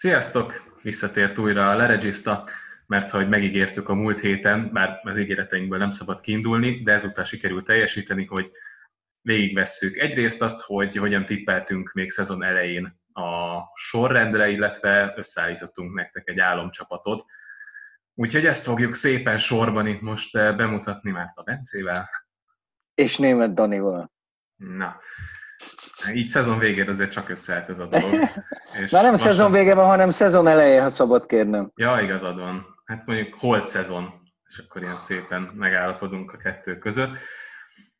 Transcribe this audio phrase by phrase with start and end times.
[0.00, 0.78] Sziasztok!
[0.82, 2.44] Visszatért újra a Leregista,
[2.86, 7.64] mert hogy megígértük a múlt héten, bár az ígéreteinkből nem szabad kiindulni, de ezúttal sikerült
[7.64, 8.50] teljesíteni, hogy
[9.20, 16.38] végigvesszük egyrészt azt, hogy hogyan tippeltünk még szezon elején a sorrendre, illetve összeállítottunk nektek egy
[16.38, 17.24] álomcsapatot.
[18.14, 22.08] Úgyhogy ezt fogjuk szépen sorban itt most eh, bemutatni már a Bencével.
[22.94, 24.12] És német Danival.
[24.56, 24.98] Na,
[26.14, 28.12] így szezon végén azért csak összeállt ez a dolog.
[28.84, 29.30] És Már nem lassan...
[29.30, 31.70] szezon vége van, hanem szezon eleje, ha szabad kérnem.
[31.74, 32.66] Ja, igazad van.
[32.84, 37.16] Hát mondjuk holt szezon, és akkor ilyen szépen megállapodunk a kettő között.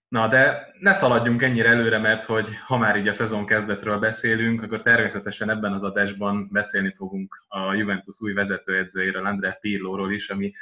[0.09, 4.63] Na, de ne szaladjunk ennyire előre, mert hogy ha már így a szezon kezdetről beszélünk,
[4.63, 10.53] akkor természetesen ebben az adásban beszélni fogunk a Juventus új vezetőedzőjéről, André Pirlóról is, ami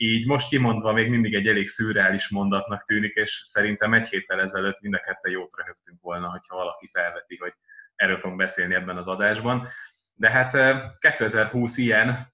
[0.00, 4.80] így most kimondva még mindig egy elég szürreális mondatnak tűnik, és szerintem egy héttel ezelőtt
[4.80, 7.52] mind a ketten jót röhögtünk volna, hogyha valaki felveti, hogy
[7.96, 9.68] erről fogunk beszélni ebben az adásban.
[10.14, 10.56] De hát
[10.98, 12.32] 2020 ilyen,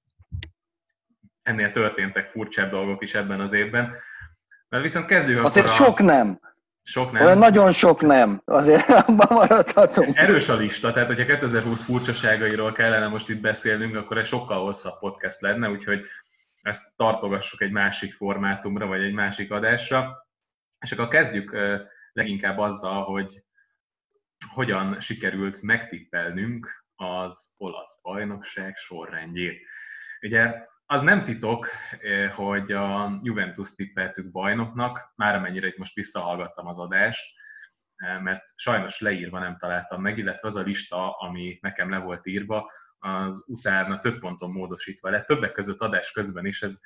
[1.43, 3.95] ennél történtek furcsább dolgok is ebben az évben.
[4.69, 5.85] Mert viszont kezdjük Azért akkor a...
[5.85, 6.41] sok nem.
[6.83, 7.25] Sok nem.
[7.25, 8.43] Olyan nagyon sok nem.
[8.45, 10.17] Azért abban maradhatunk.
[10.17, 14.99] Erős a lista, tehát hogyha 2020 furcsaságairól kellene most itt beszélnünk, akkor egy sokkal hosszabb
[14.99, 16.07] podcast lenne, úgyhogy
[16.65, 20.29] ezt tartogassuk egy másik formátumra, vagy egy másik adásra.
[20.79, 21.57] És akkor kezdjük
[22.13, 23.45] leginkább azzal, hogy
[24.55, 29.67] hogyan sikerült megtippelnünk az olasz bajnokság sorrendjét.
[30.21, 30.55] Ugye
[30.87, 31.69] az nem titok,
[32.35, 37.25] hogy a Juventus tippeltük bajnoknak, már amennyire itt most visszahallgattam az adást,
[38.23, 42.71] mert sajnos leírva nem találtam meg, illetve az a lista, ami nekem le volt írva,
[43.05, 45.27] az utána több ponton módosítva lett.
[45.27, 46.79] Többek között adás közben is ez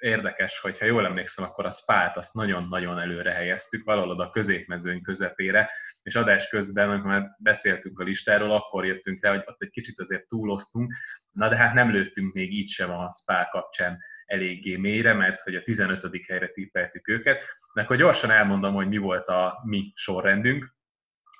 [0.00, 5.02] érdekes, hogy ha jól emlékszem, akkor a spát azt nagyon-nagyon előre helyeztük, valahol a középmezőny
[5.02, 5.70] közepére,
[6.02, 10.00] és adás közben, amikor már beszéltünk a listáról, akkor jöttünk rá, hogy ott egy kicsit
[10.00, 10.92] azért túloztunk,
[11.30, 15.54] na de hát nem lőttünk még így sem a spá kapcsán eléggé mélyre, mert hogy
[15.54, 16.26] a 15.
[16.28, 17.44] helyre tippeltük őket.
[17.74, 20.74] De akkor gyorsan elmondom, hogy mi volt a mi sorrendünk,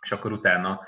[0.02, 0.80] és akkor utána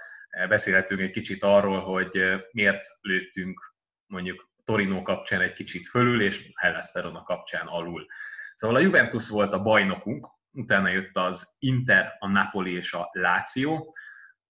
[0.48, 3.74] beszélhetünk egy kicsit arról, hogy miért lőttünk
[4.06, 8.06] mondjuk Torino kapcsán egy kicsit fölül, és Hellas Verona kapcsán alul.
[8.54, 13.84] Szóval a Juventus volt a bajnokunk, utána jött az Inter, a Napoli és a Lazio,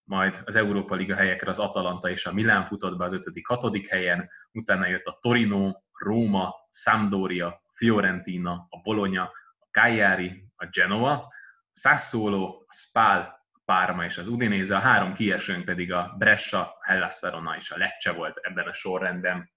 [0.05, 3.87] majd az Európa Liga helyekre az Atalanta és a Milán futott be az 5.-6.
[3.89, 9.23] helyen, utána jött a Torino, Róma, Sampdoria, Fiorentina, a Bologna,
[9.59, 11.33] a Cagliari, a Genoa,
[11.73, 17.57] Sassuolo, a Spal, Párma és az Udinese, a három kiesőnk pedig a Brescia, Hellas Verona
[17.57, 19.51] és a Lecce volt ebben a sorrendben.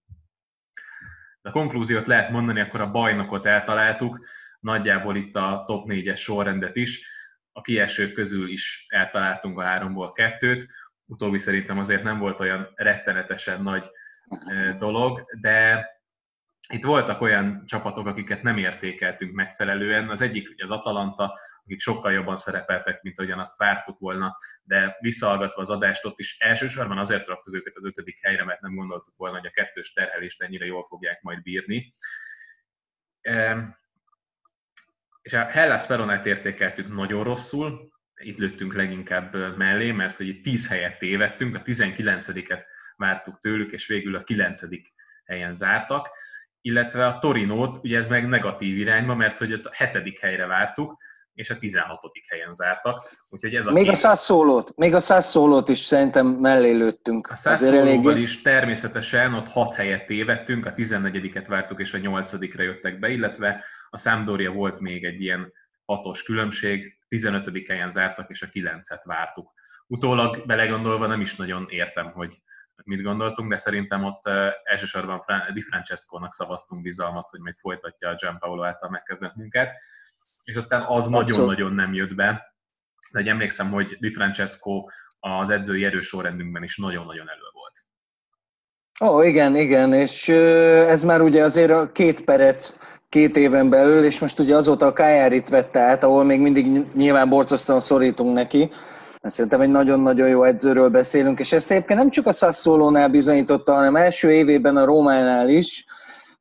[1.41, 4.25] De a konklúziót lehet mondani, akkor a bajnokot eltaláltuk,
[4.59, 7.07] nagyjából itt a top 4-es sorrendet is,
[7.51, 10.67] a kiesők közül is eltaláltunk a háromból kettőt,
[11.05, 13.91] utóbbi szerintem azért nem volt olyan rettenetesen nagy
[14.77, 15.87] dolog, de
[16.73, 20.09] itt voltak olyan csapatok, akiket nem értékeltünk megfelelően.
[20.09, 25.61] Az egyik az Atalanta, akik sokkal jobban szerepeltek, mint ahogyan azt vártuk volna, de visszahallgatva
[25.61, 29.37] az adást ott is elsősorban azért raktuk őket az ötödik helyre, mert nem gondoltuk volna,
[29.37, 31.93] hogy a kettős terhelést ennyire jól fogják majd bírni.
[35.21, 40.67] És a Hellas Veronát értékeltük nagyon rosszul, itt lőttünk leginkább mellé, mert hogy itt 10
[40.67, 42.63] helyet tévedtünk, a 19-et
[42.95, 44.59] vártuk tőlük, és végül a 9.
[45.25, 46.09] helyen zártak,
[46.61, 50.97] illetve a Torinót, ugye ez meg negatív irányba, mert hogy a hetedik helyre vártuk,
[51.37, 52.01] és a 16.
[52.27, 53.09] helyen zártak.
[53.29, 53.91] Úgyhogy ez a még két...
[53.91, 57.27] a Sasszólót, még a Sasszólót is szerintem mellé lőttünk.
[57.29, 58.21] A Sasszólóval elég...
[58.21, 63.63] is természetesen ott 6 helyet tévedtünk, a 14-et vártuk, és a 8-ra jöttek be, illetve
[63.89, 65.53] a Sampdoria volt még egy ilyen
[65.85, 67.67] hatos különbség, 15.
[67.67, 69.53] helyen zártak, és a 9-et vártuk.
[69.87, 72.41] Utólag belegondolva nem is nagyon értem, hogy
[72.83, 74.21] mit gondoltunk, de szerintem ott
[74.63, 75.21] elsősorban
[75.53, 79.71] Di Francesco-nak szavaztunk bizalmat, hogy majd folytatja a Gianpaolo által megkezdett munkát
[80.47, 82.55] és aztán az nagyon-nagyon nem jött be.
[83.11, 84.85] De egy emlékszem, hogy Di Francesco
[85.19, 87.85] az edzői erősorrendünkben is nagyon-nagyon elő volt.
[89.11, 90.29] Ó, igen, igen, és
[90.89, 92.77] ez már ugye azért a két perec
[93.09, 97.29] két éven belül, és most ugye azóta a Kájárit vette át, ahol még mindig nyilván
[97.29, 98.69] borzasztóan szorítunk neki.
[99.21, 103.95] Szerintem egy nagyon-nagyon jó edzőről beszélünk, és ezt egyébként nem csak a Sassuolo-nál bizonyította, hanem
[103.95, 105.85] első évében a Rómánál is,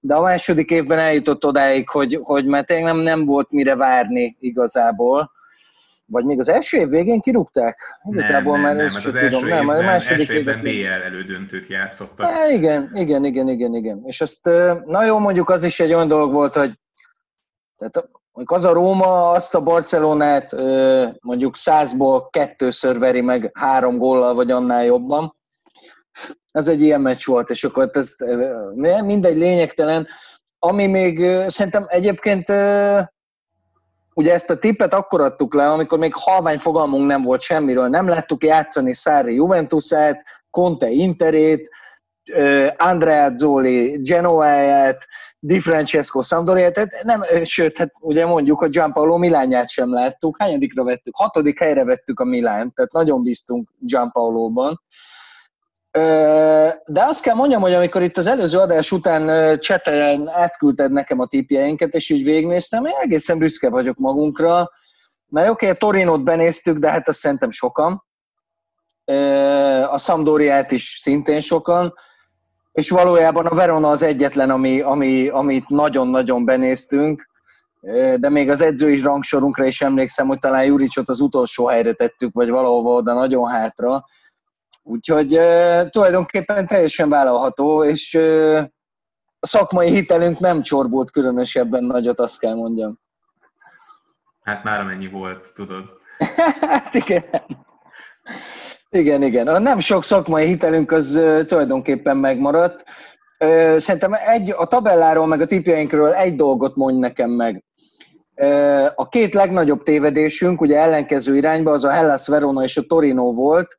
[0.06, 5.34] de a második évben eljutott odáig, hogy, hogy mert nem, nem volt mire várni igazából.
[6.06, 8.00] Vagy még az első év végén kirúgták?
[8.10, 9.44] Igazából nem, már nem, nem, az tudom.
[9.44, 12.30] Évben, nem, a második első évben BL elődöntőt játszottak.
[12.30, 14.02] Há, igen, igen, igen, igen, igen.
[14.04, 14.50] És azt,
[14.84, 16.72] na jó, mondjuk az is egy olyan dolog volt, hogy
[17.76, 18.08] tehát
[18.44, 20.56] az a Róma azt a Barcelonát
[21.20, 25.36] mondjuk százból kettőször veri meg három góllal, vagy annál jobban.
[26.56, 28.16] Ez egy ilyen meccs volt, és akkor ez
[29.04, 30.06] mindegy lényegtelen.
[30.58, 32.48] Ami még szerintem egyébként
[34.14, 37.88] ugye ezt a tippet akkor adtuk le, amikor még halvány fogalmunk nem volt semmiről.
[37.88, 41.70] Nem láttuk játszani Szári Juventusát, Conte Interét,
[42.76, 45.06] Andrea Zoli Genoa-ját,
[45.38, 50.84] Di Francesco Sampdoria, tehát nem, sőt, hát ugye mondjuk a Gianpaolo Milányát sem láttuk, hányadikra
[50.84, 51.16] vettük?
[51.16, 54.82] Hatodik helyre vettük a Milánt, tehát nagyon bíztunk Gianpaolo-ban.
[56.86, 61.26] De azt kell mondjam, hogy amikor itt az előző adás után csetelen átküldted nekem a
[61.26, 64.70] tipjeinket, és így végignéztem, én egészen büszke vagyok magunkra,
[65.28, 68.04] mert oké, okay, Torinót benéztük, de hát azt szerintem sokan.
[69.90, 71.94] A Sampdoriát is szintén sokan
[72.76, 77.28] és valójában a Verona az egyetlen, ami, ami, amit nagyon-nagyon benéztünk,
[78.16, 82.50] de még az edzői rangsorunkra is emlékszem, hogy talán Juricsot az utolsó helyre tettük, vagy
[82.50, 84.04] valahova oda nagyon hátra.
[84.88, 85.40] Úgyhogy
[85.90, 88.14] tulajdonképpen teljesen vállalható, és
[89.38, 92.98] a szakmai hitelünk nem csorbult különösebben nagyot, azt kell mondjam.
[94.42, 95.84] Hát már amennyi volt, tudod.
[96.70, 97.24] hát igen.
[98.90, 99.48] Igen, igen.
[99.48, 102.84] A nem sok szakmai hitelünk az tulajdonképpen megmaradt.
[103.76, 107.64] Szerintem egy, a tabelláról, meg a tipjeinkről egy dolgot mondj nekem meg.
[108.94, 113.76] A két legnagyobb tévedésünk, ugye ellenkező irányba, az a Hellas Verona és a Torino volt.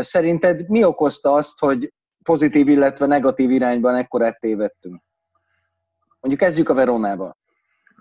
[0.00, 5.02] Szerinted mi okozta azt, hogy pozitív, illetve negatív irányban ekkorát tévedtünk?
[6.20, 7.36] Mondjuk kezdjük a Veronával.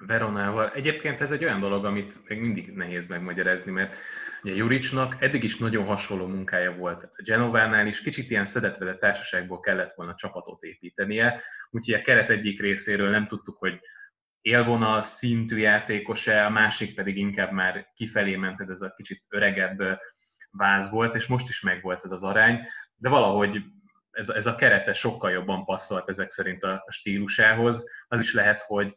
[0.08, 0.72] Veronával.
[0.72, 3.96] Egyébként ez egy olyan dolog, amit még mindig nehéz megmagyarázni, mert
[4.44, 7.04] ugye Juricsnak eddig is nagyon hasonló munkája volt.
[7.04, 12.62] A Genovánál is kicsit ilyen szedetvedett társaságból kellett volna csapatot építenie, úgyhogy a keret egyik
[12.62, 13.80] részéről nem tudtuk, hogy
[14.42, 20.00] élvonal szintű játékos-e, a másik pedig inkább már kifelé ment, ez a kicsit öregebb
[20.58, 22.60] váz volt, és most is megvolt ez az arány,
[22.96, 23.64] de valahogy
[24.12, 27.86] ez, ez a kerete sokkal jobban passzolt ezek szerint a stílusához.
[28.08, 28.96] Az is lehet, hogy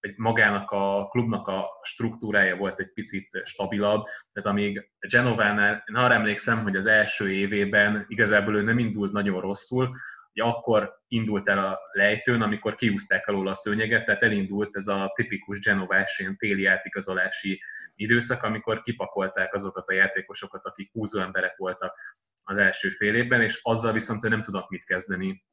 [0.00, 6.14] hogy magának a klubnak a struktúrája volt egy picit stabilabb, tehát amíg Genovánál, én arra
[6.14, 9.90] emlékszem, hogy az első évében igazából ő nem indult nagyon rosszul,
[10.32, 15.10] hogy akkor indult el a lejtőn, amikor kiúzták alól a szőnyeget, tehát elindult ez a
[15.14, 17.62] tipikus genovás ilyen téli átigazolási
[17.94, 21.94] időszak, amikor kipakolták azokat a játékosokat, akik húzó emberek voltak
[22.42, 25.44] az első fél évben, és azzal viszont ő nem tudott mit kezdeni,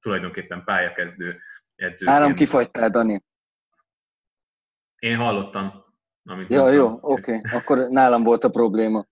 [0.00, 1.40] tulajdonképpen pályakezdő
[1.76, 2.08] edző.
[2.08, 3.24] Állam kifagytál, Dani.
[4.98, 5.84] Én hallottam.
[6.24, 6.80] Amit ja, mondtam.
[6.80, 7.36] jó, oké.
[7.36, 7.58] Okay.
[7.58, 9.06] Akkor nálam volt a probléma.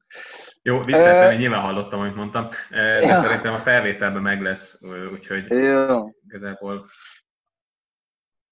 [0.62, 3.22] Jó, vicceltem, én nyilván hallottam, amit mondtam, de ja.
[3.22, 4.82] szerintem a felvételben meg lesz,
[5.12, 6.08] úgyhogy jó.
[6.26, 6.90] igazából...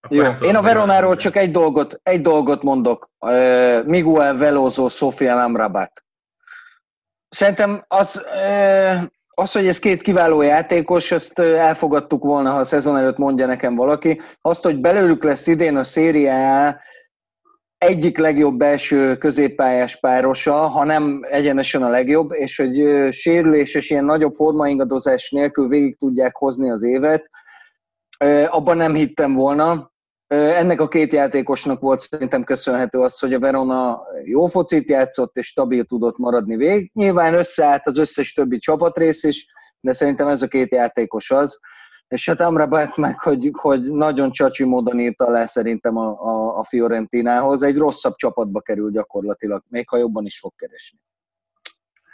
[0.09, 3.11] Jó, tudom, én a Veronáról csak egy dolgot, egy dolgot mondok.
[3.85, 6.05] Miguel Veloso, Sofia Amrabat.
[7.29, 8.27] Szerintem az,
[9.35, 13.75] az, hogy ez két kiváló játékos, ezt elfogadtuk volna, ha a szezon előtt mondja nekem
[13.75, 14.21] valaki.
[14.41, 16.81] Azt, hogy belőlük lesz idén a szériá
[17.79, 24.05] egyik legjobb belső középpályás párosa, ha nem egyenesen a legjobb, és hogy sérülés és ilyen
[24.05, 27.31] nagyobb formaingadozás nélkül végig tudják hozni az évet,
[28.49, 29.92] abban nem hittem volna.
[30.33, 35.47] Ennek a két játékosnak volt szerintem köszönhető az, hogy a Verona jó focit játszott és
[35.47, 36.91] stabil tudott maradni végig.
[36.95, 39.47] Nyilván összeállt az összes többi csapatrész is,
[39.81, 41.61] de szerintem ez a két játékos az,
[42.09, 46.65] és hát Amrabat meg, hogy, hogy nagyon csacsi módon írta le szerintem a, a, a
[46.65, 50.99] Fiorentinához, egy rosszabb csapatba kerül gyakorlatilag, még ha jobban is fog keresni.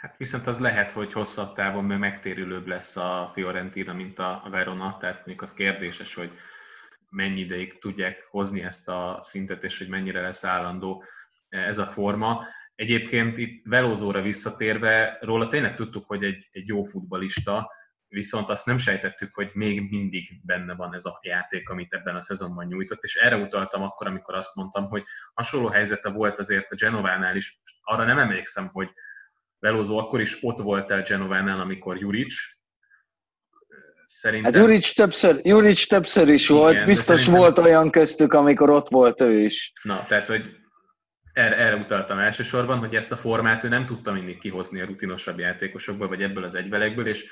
[0.01, 5.27] Hát viszont az lehet, hogy hosszabb távon megtérülőbb lesz a Fiorentina, mint a Verona, tehát
[5.27, 6.31] még az kérdéses, hogy
[7.11, 11.05] mennyi ideig tudják hozni ezt a szintet, és hogy mennyire lesz állandó
[11.49, 12.47] ez a forma.
[12.75, 17.71] Egyébként itt Velózóra visszatérve, róla tényleg tudtuk, hogy egy, egy jó futbalista,
[18.09, 22.21] viszont azt nem sejtettük, hogy még mindig benne van ez a játék, amit ebben a
[22.21, 25.03] szezonban nyújtott, és erre utaltam akkor, amikor azt mondtam, hogy
[25.35, 28.91] hasonló helyzete volt azért a Genovánál is, arra nem emlékszem, hogy
[29.59, 32.35] Velozó akkor is ott volt el Genovánál, amikor Juric,
[34.11, 34.53] Szerintem...
[34.53, 37.41] Hát Juric többször, Juric többször is Igen, volt, biztos szerintem...
[37.41, 39.73] volt olyan köztük, amikor ott volt ő is.
[39.83, 40.43] Na, tehát, hogy
[41.33, 45.39] erre, erre utaltam elsősorban, hogy ezt a formát ő nem tudta mindig kihozni a rutinosabb
[45.39, 47.31] játékosokból, vagy ebből az egyvelekből, és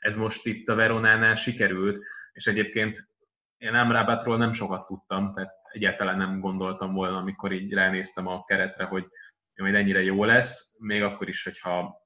[0.00, 1.98] ez most itt a Veronánál sikerült,
[2.32, 3.08] és egyébként
[3.56, 8.84] én Amrabatról nem sokat tudtam, tehát egyáltalán nem gondoltam volna, amikor így ránéztem a keretre,
[8.84, 9.06] hogy
[9.54, 12.04] majd ennyire jó lesz, még akkor is, hogyha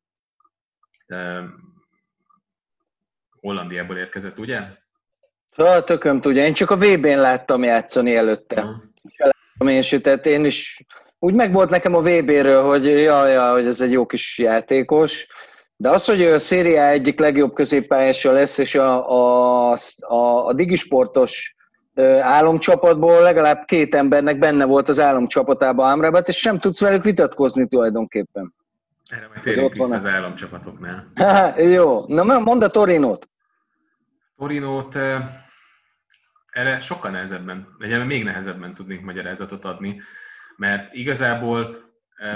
[3.40, 4.60] Hollandiából érkezett, ugye?
[5.50, 8.62] Szóval tököm tudja, én csak a VB-n láttam játszani előtte.
[8.62, 9.72] Uh-huh.
[9.92, 10.84] Én, tehát én is
[11.18, 15.26] úgy meg volt nekem a VB-ről, hogy ja, ja, hogy ez egy jó kis játékos,
[15.76, 21.54] De az, hogy a szériá egyik legjobb középpályása lesz, és a, a, a, a digisportos
[22.22, 28.54] álomcsapatból legalább két embernek benne volt az álomcsapatában Ámrábat, és sem tudsz velük vitatkozni tulajdonképpen.
[29.08, 31.12] Erre majd térjünk vissza az államcsapatoknál.
[31.76, 33.28] jó, na mondd a Torinót.
[34.40, 34.94] Torinót
[36.50, 40.00] erre sokkal nehezebben, vagy még nehezebben tudnék magyarázatot adni,
[40.56, 41.90] mert igazából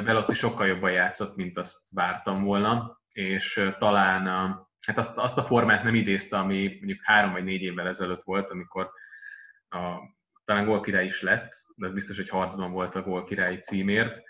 [0.04, 5.42] Belotti sokkal jobban játszott, mint azt vártam volna, és talán a, hát azt, azt a
[5.42, 8.90] formát nem idézte, ami mondjuk három vagy négy évvel ezelőtt volt, amikor
[9.68, 9.96] a,
[10.44, 14.23] talán gólkirály is lett, de ez biztos, hogy harcban volt a gólkirályi címért.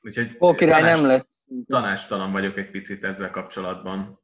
[0.00, 1.28] Úgyhogy gólkirály tanás, nem lett.
[1.66, 4.22] Tanástalan vagyok egy picit ezzel kapcsolatban.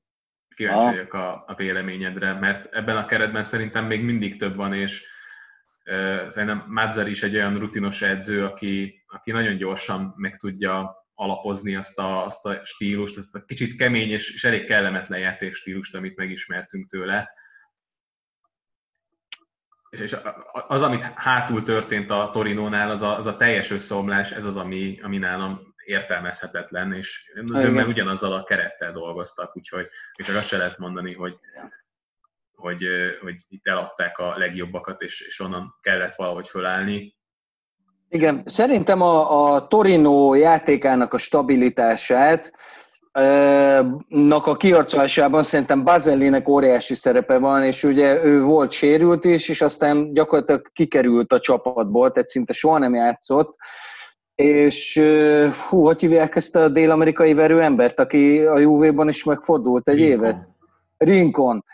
[0.60, 0.90] Kíváncsi ah.
[0.90, 5.06] vagyok a, a véleményedre, mert ebben a keretben szerintem még mindig több van, és
[5.84, 11.74] uh, szerintem Madzar is egy olyan rutinos edző, aki, aki nagyon gyorsan meg tudja alapozni
[11.74, 16.16] azt a, azt a stílust, ezt a kicsit kemény és, és elég kellemetlen játékstílust, amit
[16.16, 17.30] megismertünk tőle.
[19.90, 20.16] És
[20.52, 24.98] az, amit hátul történt a Torinónál, az a, az a teljes összeomlás, ez az, ami,
[25.02, 30.78] ami nálam értelmezhetetlen, és az önben ugyanazzal a kerettel dolgoztak, úgyhogy csak azt se lehet
[30.78, 31.38] mondani, hogy,
[32.54, 32.84] hogy,
[33.20, 37.18] hogy itt eladták a legjobbakat, és, és onnan kellett valahogy fölállni.
[38.08, 42.52] Igen, szerintem a, a Torino játékának a stabilitását
[44.08, 49.62] nak a kiarcolásában szerintem Bazellinek óriási szerepe van, és ugye ő volt sérült is, és
[49.62, 53.56] aztán gyakorlatilag kikerült a csapatból, tehát szinte soha nem játszott,
[54.40, 55.00] és
[55.68, 60.12] hú, hogy hívják ezt a dél-amerikai verőembert, aki a Juve-ban is megfordult egy Rincon.
[60.12, 60.48] évet?
[60.96, 61.64] Rincon.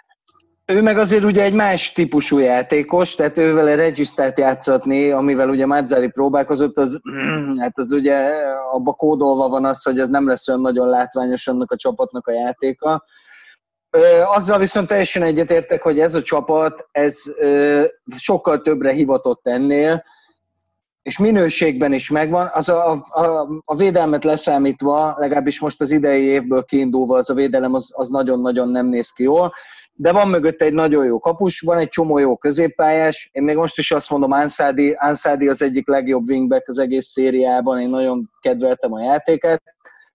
[0.64, 6.08] Ő meg azért ugye egy más típusú játékos, tehát ővel regisztrált játszatni, amivel ugye Mazzari
[6.08, 7.00] próbálkozott, az,
[7.60, 8.30] hát az ugye
[8.72, 12.32] abba kódolva van az, hogy ez nem lesz olyan nagyon látványos annak a csapatnak a
[12.32, 13.04] játéka.
[14.34, 17.22] Azzal viszont teljesen egyetértek, hogy ez a csapat, ez
[18.16, 20.02] sokkal többre hivatott ennél,
[21.06, 26.64] és minőségben is megvan, az a, a, a védelmet leszámítva, legalábbis most az idei évből
[26.64, 29.52] kiindulva, az a védelem az, az nagyon-nagyon nem néz ki jól,
[29.94, 33.78] de van mögötte egy nagyon jó kapus, van egy csomó jó középpályás, én még most
[33.78, 38.92] is azt mondom, Ansádi, Ansádi az egyik legjobb wingback az egész szériában, én nagyon kedveltem
[38.92, 39.62] a játéket,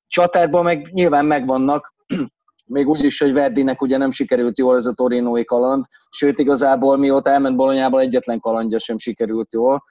[0.07, 1.93] csatárban meg nyilván megvannak,
[2.65, 6.97] még úgy is, hogy Verdinek ugye nem sikerült jól ez a torinói kaland, sőt igazából
[6.97, 9.83] mióta elment Bolonyából egyetlen kalandja sem sikerült jól,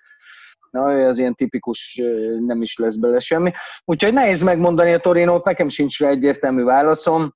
[0.71, 2.01] Na, az ilyen tipikus,
[2.47, 3.51] nem is lesz bele semmi.
[3.85, 7.35] Úgyhogy nehéz megmondani a Torinót, nekem sincs rá egyértelmű válaszom.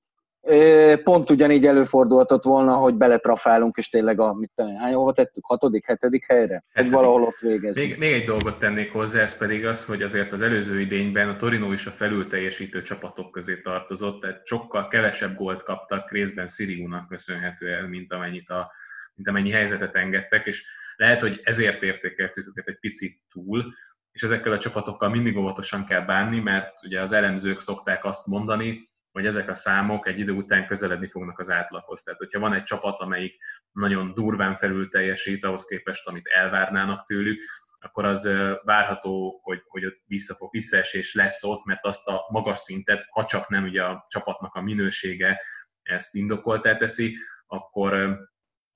[1.04, 5.44] Pont ugyanígy előfordulhatott volna, hogy beletrafálunk, és tényleg a, mit hány hova tettük?
[5.44, 6.64] Hatodik, hetedik helyre?
[6.68, 6.96] Hetedik.
[6.96, 7.86] valahol ott végezni.
[7.86, 11.36] Még, még, egy dolgot tennék hozzá, ez pedig az, hogy azért az előző idényben a
[11.36, 17.08] Torino is a felül teljesítő csapatok közé tartozott, tehát sokkal kevesebb gólt kaptak részben Siriúnak
[17.08, 18.72] köszönhetően, mint amennyit a,
[19.14, 20.64] mint amennyi helyzetet engedtek, és
[20.96, 23.74] lehet, hogy ezért értékeltük őket egy picit túl,
[24.12, 28.92] és ezekkel a csapatokkal mindig óvatosan kell bánni, mert ugye az elemzők szokták azt mondani,
[29.12, 32.02] hogy ezek a számok egy idő után közeledni fognak az átlaghoz.
[32.02, 33.36] Tehát, hogyha van egy csapat, amelyik
[33.72, 37.42] nagyon durván felül teljesít ahhoz képest, amit elvárnának tőlük,
[37.78, 38.28] akkor az
[38.62, 43.48] várható, hogy, hogy ott visszafog, visszaesés lesz ott, mert azt a magas szintet, ha csak
[43.48, 45.40] nem ugye a csapatnak a minősége
[45.82, 48.18] ezt indokoltá teszi, akkor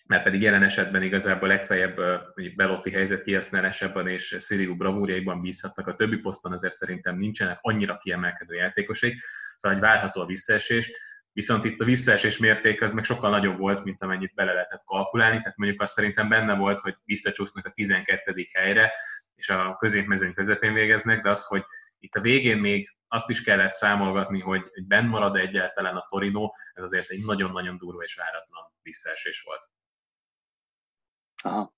[0.08, 2.00] mert pedig jelen esetben igazából legfeljebb
[2.56, 8.54] Belotti helyzet kihasználásában és Sziriu bravúrjaiban bízhatnak, a többi poszton azért szerintem nincsenek annyira kiemelkedő
[8.54, 9.16] játékosai,
[9.56, 10.92] szóval egy várható a visszaesés,
[11.32, 15.38] viszont itt a visszaesés mérték az meg sokkal nagyobb volt, mint amennyit bele lehetett kalkulálni,
[15.38, 18.48] tehát mondjuk azt szerintem benne volt, hogy visszacsúsznak a 12.
[18.52, 18.92] helyre,
[19.34, 21.64] és a középmezőny közepén végeznek, de az, hogy
[21.98, 26.52] itt a végén még azt is kellett számolgatni, hogy, hogy benn marad egyáltalán a Torino,
[26.72, 29.68] ez azért egy nagyon-nagyon durva és váratlan visszaesés volt.
[31.48, 31.72] Aha.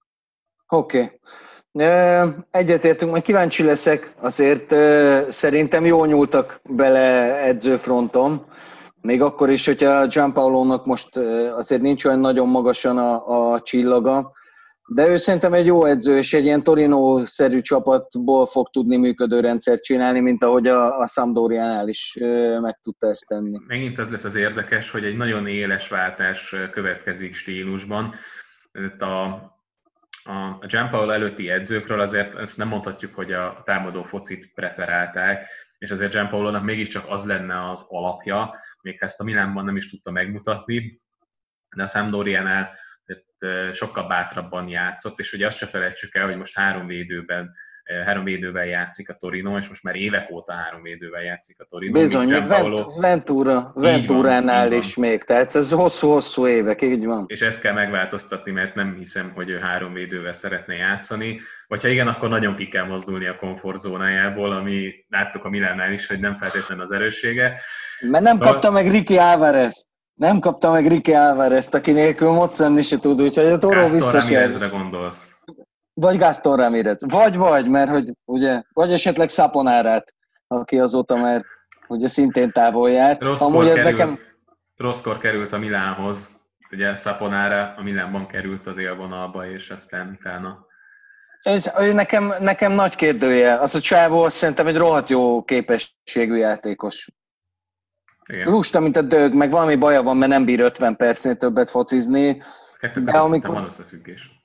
[0.68, 0.98] Oké.
[0.98, 1.18] Okay.
[2.50, 4.74] Egyetértünk, majd kíváncsi leszek, azért
[5.32, 8.46] szerintem jól nyúltak bele edzőfronton,
[9.00, 11.16] még akkor is, hogyha Gianpaolo-nak most
[11.56, 14.32] azért nincs olyan nagyon magasan a, a csillaga,
[14.88, 19.82] de ő szerintem egy jó edző, és egy ilyen Torino-szerű csapatból fog tudni működő rendszert
[19.82, 22.18] csinálni, mint ahogy a, a Sampdoriánál is
[22.60, 23.58] meg tudta ezt tenni.
[23.66, 28.14] Megint az lesz az érdekes, hogy egy nagyon éles váltás következik stílusban
[28.98, 29.06] a,
[30.24, 35.48] a Gianpaolo előtti edzőkről azért ezt nem mondhatjuk, hogy a támadó focit preferálták,
[35.78, 40.10] és azért Gianpaolo-nak mégiscsak az lenne az alapja, még ezt a Milánban nem is tudta
[40.10, 41.00] megmutatni,
[41.76, 42.78] de a Sampdoriánál
[43.72, 47.54] sokkal bátrabban játszott, és ugye azt se felejtsük el, hogy most három védőben
[48.04, 52.00] három védővel játszik a Torino, és most már évek óta három védővel játszik a Torino.
[52.00, 57.24] Bizony, még Vent, Ventura, Venturánál is még, tehát ez hosszú-hosszú évek, így van.
[57.26, 61.88] És ezt kell megváltoztatni, mert nem hiszem, hogy ő három védővel szeretne játszani, vagy ha
[61.88, 66.36] igen, akkor nagyon ki kell mozdulni a komfortzónájából, ami láttuk a Milánnál is, hogy nem
[66.38, 67.60] feltétlenül az erőssége.
[68.00, 68.52] Mert nem szóval...
[68.52, 69.88] kapta meg Ricky Álvarez.
[70.14, 74.70] Nem kapta meg Ricky álvarez aki nélkül moccani se tud, úgyhogy a Toró biztos jelz.
[74.70, 75.39] gondolsz.
[76.00, 77.04] Vagy Gaston Ramirez.
[77.08, 80.14] Vagy, vagy, mert hogy ugye, vagy esetleg Szaponárát,
[80.46, 81.44] aki azóta már
[81.88, 83.16] ugye szintén távol jár.
[83.20, 84.18] Rosszkor Amúgy ez került, nekem...
[84.76, 86.40] Rosszkor került a Milánhoz,
[86.70, 90.68] ugye Szaponára a Milánban került az élvonalba, és aztán utána
[91.42, 93.54] ez, nekem, nekem nagy kérdője.
[93.54, 97.08] Az a csávó szerintem egy rohadt jó képességű játékos.
[98.26, 98.50] Igen.
[98.50, 102.42] Lusta, mint a dög, meg valami baja van, mert nem bír 50 percnél többet focizni.
[102.94, 103.54] de amikor...
[103.54, 104.39] van összefüggés.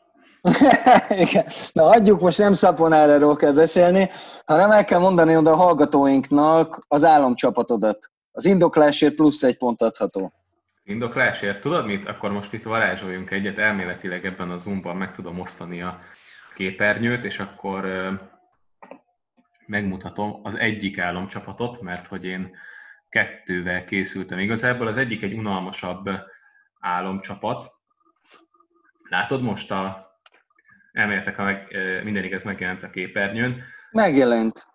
[1.25, 1.45] Igen.
[1.71, 4.09] Na, adjuk, most nem szaponáráról kell beszélni,
[4.45, 8.11] hanem el kell mondani oda a hallgatóinknak az államcsapatodat.
[8.31, 10.33] Az indoklásért plusz egy pont adható.
[10.83, 11.61] Indoklásért?
[11.61, 12.07] Tudod mit?
[12.07, 15.99] Akkor most itt varázsoljunk egyet, elméletileg ebben a Zoomban meg tudom osztani a
[16.55, 17.85] képernyőt, és akkor
[19.65, 22.55] megmutatom az egyik államcsapatot, mert hogy én
[23.09, 24.39] kettővel készültem.
[24.39, 26.09] Igazából az egyik egy unalmasabb
[26.79, 27.73] álomcsapat.
[29.09, 30.04] Látod most a
[30.95, 33.63] elméletek, ha meg, minden igaz megjelent a képernyőn.
[33.91, 34.65] Megjelent.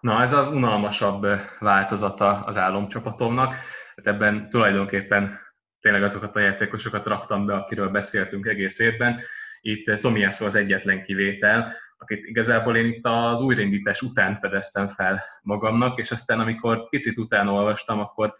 [0.00, 1.26] Na, ez az unalmasabb
[1.58, 3.54] változata az álomcsapatomnak.
[3.96, 5.40] Hát ebben tulajdonképpen
[5.80, 9.20] tényleg azokat a játékosokat raktam be, akiről beszéltünk egész évben.
[9.60, 15.98] Itt Tomiasso az egyetlen kivétel, akit igazából én itt az újraindítás után fedeztem fel magamnak,
[15.98, 18.36] és aztán amikor picit utána olvastam, akkor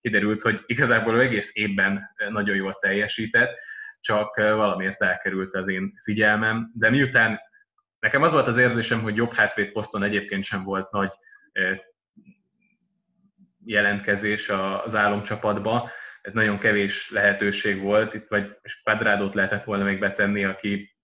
[0.00, 3.60] kiderült, hogy igazából ő egész évben nagyon jól teljesített,
[4.00, 7.40] csak valamiért elkerült az én figyelmem, de miután
[7.98, 11.12] nekem az volt az érzésem, hogy jobb hátvéd poszton egyébként sem volt nagy
[13.64, 14.48] jelentkezés
[14.84, 15.90] az álomcsapatba,
[16.22, 20.96] tehát nagyon kevés lehetőség volt, itt vagy Quadrádót lehetett volna még betenni, aki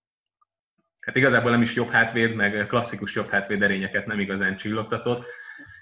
[1.07, 5.27] hát igazából nem is jobb hátvéd, meg klasszikus jobb hátvéd erényeket nem igazán csillogtatott,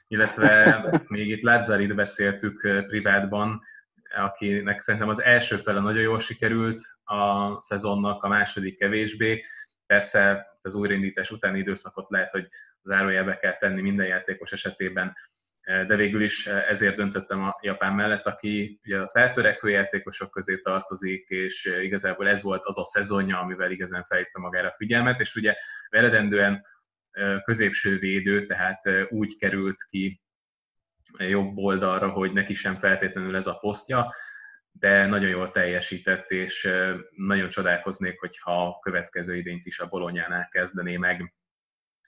[0.08, 3.62] illetve még itt Lazzarit beszéltük privátban,
[4.14, 9.44] akinek szerintem az első fele nagyon jól sikerült a szezonnak, a második kevésbé.
[9.86, 12.48] Persze az újraindítás utáni időszakot lehet, hogy
[12.82, 15.14] zárójelbe kell tenni minden játékos esetében,
[15.62, 21.28] de végül is ezért döntöttem a Japán mellett, aki ugye a feltörekvő játékosok közé tartozik,
[21.28, 25.54] és igazából ez volt az a szezonja, amivel igazán felhívta magára a figyelmet, és ugye
[25.88, 26.66] eredendően
[27.44, 30.21] középső védő, tehát úgy került ki
[31.18, 34.14] jobb oldalra, hogy neki sem feltétlenül ez a posztja,
[34.72, 36.68] de nagyon jól teljesített, és
[37.16, 41.34] nagyon csodálkoznék, hogyha a következő idényt is a Bolonyánál kezdené meg.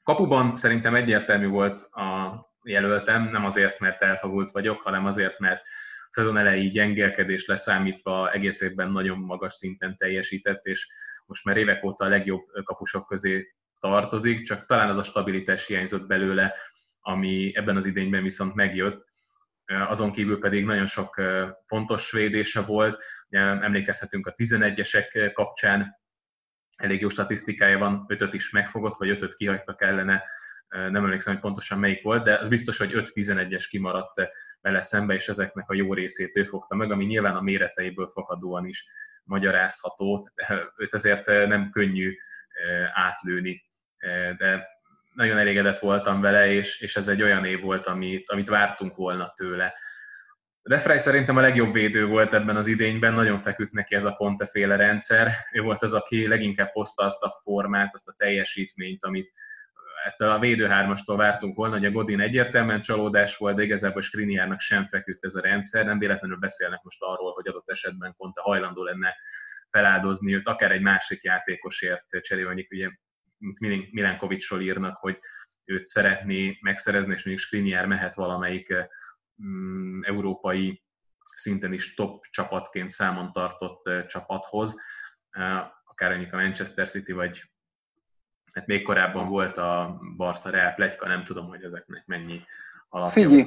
[0.02, 5.60] Kapuban szerintem egyértelmű volt a jelöltem, nem azért, mert elfogult vagyok, hanem azért, mert
[5.96, 10.88] a szezon elejé gyengélkedés leszámítva egész évben nagyon magas szinten teljesített, és
[11.26, 16.06] most már évek óta a legjobb kapusok közé tartozik, csak talán az a stabilitás hiányzott
[16.06, 16.54] belőle,
[17.06, 19.06] ami ebben az idényben viszont megjött.
[19.64, 21.20] Azon kívül pedig nagyon sok
[21.66, 23.02] fontos védése volt.
[23.28, 26.02] Emlékezhetünk a 11-esek kapcsán,
[26.76, 30.22] elég jó statisztikája van, ötöt is megfogott, vagy ötöt kihagytak ellene
[30.68, 34.28] nem emlékszem, hogy pontosan melyik volt, de az biztos, hogy 5-11-es kimaradt
[34.60, 38.66] vele szembe, és ezeknek a jó részét ő fogta meg, ami nyilván a méreteiből fakadóan
[38.66, 38.86] is
[39.24, 40.28] magyarázható.
[40.76, 42.16] Őt azért nem könnyű
[42.92, 43.64] átlőni,
[44.36, 44.68] de
[45.14, 49.32] nagyon elégedett voltam vele, és, és ez egy olyan év volt, amit, amit vártunk volna
[49.36, 49.74] tőle.
[50.62, 54.76] Refrey szerintem a legjobb védő volt ebben az idényben, nagyon feküdt neki ez a Conte-féle
[54.76, 55.32] rendszer.
[55.52, 59.32] Ő volt az, aki leginkább hozta azt a formát, azt a teljesítményt, amit,
[60.04, 64.86] ettől a védőhármastól vártunk volna, hogy a Godin egyértelműen csalódás volt, de igazából Skriniárnak sem
[64.88, 68.82] feküdt ez a rendszer, nem véletlenül beszélnek most arról, hogy adott esetben pont a hajlandó
[68.82, 69.16] lenne
[69.68, 72.88] feláldozni őt, akár egy másik játékosért mondjuk ugye
[73.90, 75.18] Milenkovicsról írnak, hogy
[75.64, 78.74] őt szeretné megszerezni, és mondjuk Skriniár mehet valamelyik
[79.44, 80.82] mm, európai
[81.36, 84.76] szinten is top csapatként számon tartott csapathoz,
[85.84, 87.52] akár mondjuk a Manchester City vagy
[88.52, 92.42] hát még korábban volt a Barca Real pletyka, nem tudom, hogy ezeknek mennyi
[92.88, 93.22] alapja.
[93.22, 93.46] Figyelj,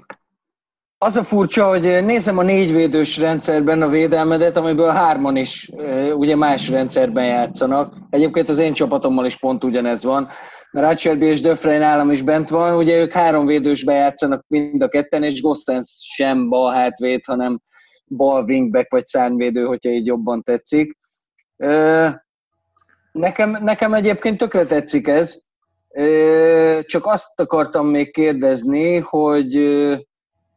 [0.98, 5.72] az a furcsa, hogy nézem a négyvédős rendszerben a védelmedet, amiből hárman is
[6.14, 7.94] ugye más rendszerben játszanak.
[8.10, 10.28] Egyébként az én csapatommal is pont ugyanez van.
[10.72, 15.24] Rácserbi és Döfrey nálam is bent van, ugye ők három védősbe játszanak mind a ketten,
[15.24, 17.62] és Gossens sem bal hátvéd, hanem
[18.08, 20.98] bal wingback vagy szárnyvédő, hogyha így jobban tetszik.
[23.12, 25.42] Nekem, nekem egyébként tökre tetszik ez,
[26.82, 29.54] Csak azt akartam még kérdezni, hogy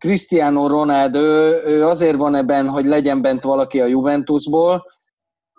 [0.01, 1.21] Cristiano Ronaldo,
[1.67, 4.85] ő azért van ebben, hogy legyen bent valaki a Juventusból,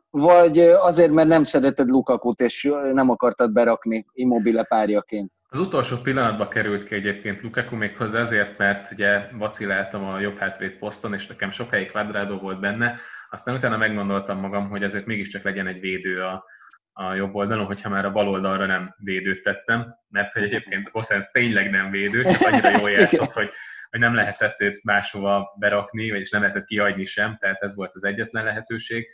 [0.10, 5.32] vagy azért, mert nem szereted Lukakut, és nem akartad berakni Immobile párjaként?
[5.48, 10.72] Az utolsó pillanatban került ki egyébként Lukaku hozzá azért, mert ugye vaciláltam a jobb hátvéd
[10.72, 13.00] poszton, és nekem sokáig Quadrado volt benne,
[13.30, 16.46] aztán utána meggondoltam magam, hogy ezért mégiscsak legyen egy védő a,
[16.94, 21.32] a jobb oldalon, hogyha már a bal oldalra nem védőt tettem, mert hogy egyébként Gossens
[21.32, 23.50] tényleg nem védő, csak annyira jól játszott, hogy,
[23.92, 28.04] hogy nem lehetett őt máshova berakni, vagyis nem lehetett kihagyni sem, tehát ez volt az
[28.04, 29.08] egyetlen lehetőség.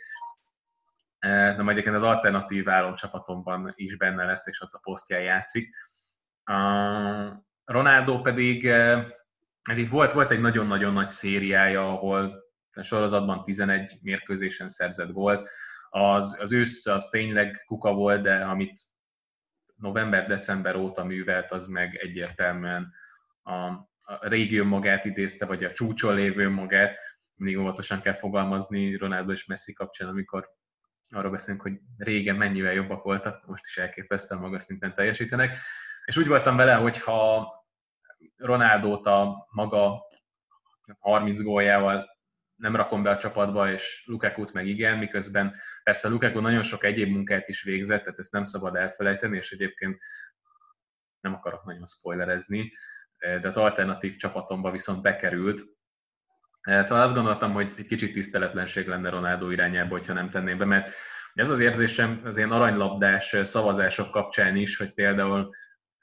[1.20, 2.64] De majd egyébként az alternatív
[2.94, 5.76] csapatomban is benne lesz, és ott a posztján játszik.
[7.64, 8.68] Ronaldo pedig,
[9.62, 15.48] hát itt volt, volt egy nagyon-nagyon nagy szériája, ahol a sorozatban 11 mérkőzésen szerzett volt.
[15.90, 18.80] Az, az ősz az tényleg kuka volt, de amit
[19.74, 22.92] november-december óta művelt, az meg egyértelműen
[23.42, 26.98] a, a régió magát idézte, vagy a csúcson lévő magát.
[27.34, 30.50] Mindig óvatosan kell fogalmazni Ronaldo és Messi kapcsán, amikor
[31.10, 35.56] arról beszélünk, hogy régen mennyivel jobbak voltak, most is elképesztően magas szinten teljesítenek.
[36.04, 37.48] És úgy voltam vele, hogy ha
[38.36, 40.02] Ronaldót a maga
[40.98, 42.16] 30 góljával
[42.54, 47.10] nem rakom be a csapatba, és Lukaku-t meg igen, miközben persze Lukaku nagyon sok egyéb
[47.10, 49.98] munkát is végzett, tehát ezt nem szabad elfelejteni, és egyébként
[51.20, 52.72] nem akarok nagyon spoilerezni,
[53.18, 55.64] de az alternatív csapatomba viszont bekerült.
[56.62, 60.90] Szóval azt gondoltam, hogy egy kicsit tiszteletlenség lenne Ronaldo irányába, hogyha nem tenném be, mert
[61.34, 65.50] ez az érzésem az ilyen aranylabdás szavazások kapcsán is, hogy például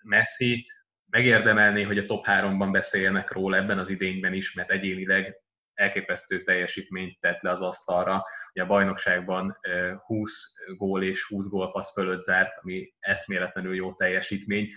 [0.01, 0.71] Messi
[1.09, 5.35] megérdemelné, hogy a top 3-ban beszéljenek róla ebben az idényben is, mert egyénileg
[5.73, 8.23] elképesztő teljesítményt tett le az asztalra.
[8.53, 9.59] Ugye a bajnokságban
[10.05, 10.31] 20
[10.77, 14.69] gól és 20 gólpassz fölött zárt, ami eszméletlenül jó teljesítmény,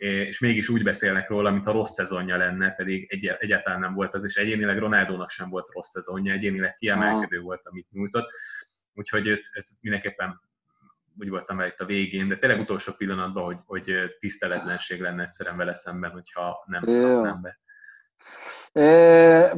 [0.00, 4.24] és mégis úgy beszélnek róla, mintha rossz szezonja lenne, pedig egy, egyáltalán nem volt az,
[4.24, 8.30] és egyénileg Ronaldónak sem volt rossz szezonja, egyénileg kiemelkedő volt, amit nyújtott.
[8.94, 10.40] Úgyhogy őt, őt mindenképpen
[11.18, 15.56] úgy voltam vele itt a végén, de tényleg utolsó pillanatban, hogy, hogy tiszteletlenség lenne egyszerűen
[15.56, 16.82] vele szemben, hogyha nem
[17.22, 17.58] nem be.
[18.82, 19.54] E,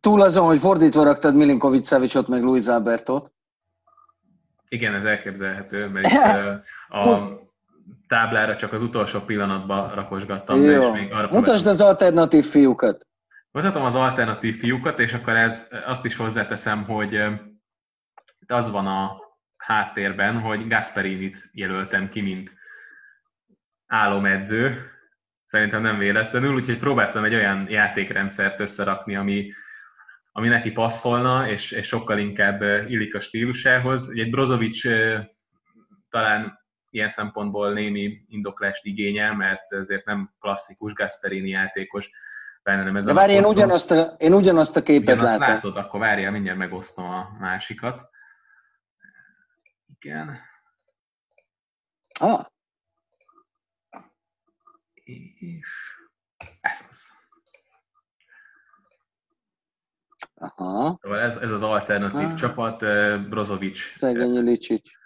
[0.00, 3.32] túl azon, hogy fordítva raktad Milinkovic Szavicsot meg Luis Albertot.
[4.68, 7.49] Igen, ez elképzelhető, mert itt a
[8.06, 10.80] táblára csak az utolsó pillanatban rakosgattam, Jó.
[10.80, 13.06] és még arra Mutasd az alternatív fiúkat.
[13.50, 17.22] Mutatom az alternatív fiúkat, és akkor ez, azt is hozzáteszem, hogy
[18.46, 19.16] az van a
[19.56, 22.52] háttérben, hogy Gasperinit jelöltem ki, mint
[23.86, 24.90] álomedző,
[25.44, 29.52] szerintem nem véletlenül, úgyhogy próbáltam egy olyan játékrendszert összerakni, ami,
[30.32, 34.10] ami neki passzolna, és, és sokkal inkább illik a stílusához.
[34.10, 34.82] Egy Brozovic
[36.08, 36.59] talán
[36.90, 42.10] ilyen szempontból némi indoklást igényel, mert ezért nem klasszikus Gasperini játékos,
[42.62, 45.54] benne nem ez De várj, én ugyanazt, a, én ugyanazt a képet Ugyanazt látom.
[45.54, 48.08] látod, akkor várjál, mindjárt megosztom a másikat.
[49.98, 50.38] Igen.
[52.20, 52.46] Ah.
[55.34, 55.68] És
[56.60, 57.08] ez az.
[60.34, 60.98] Aha.
[61.02, 62.34] Szóval ez, ez az alternatív ah.
[62.34, 62.78] csapat,
[63.28, 63.98] Brozovic.
[63.98, 64.99] Szegényi Licsics.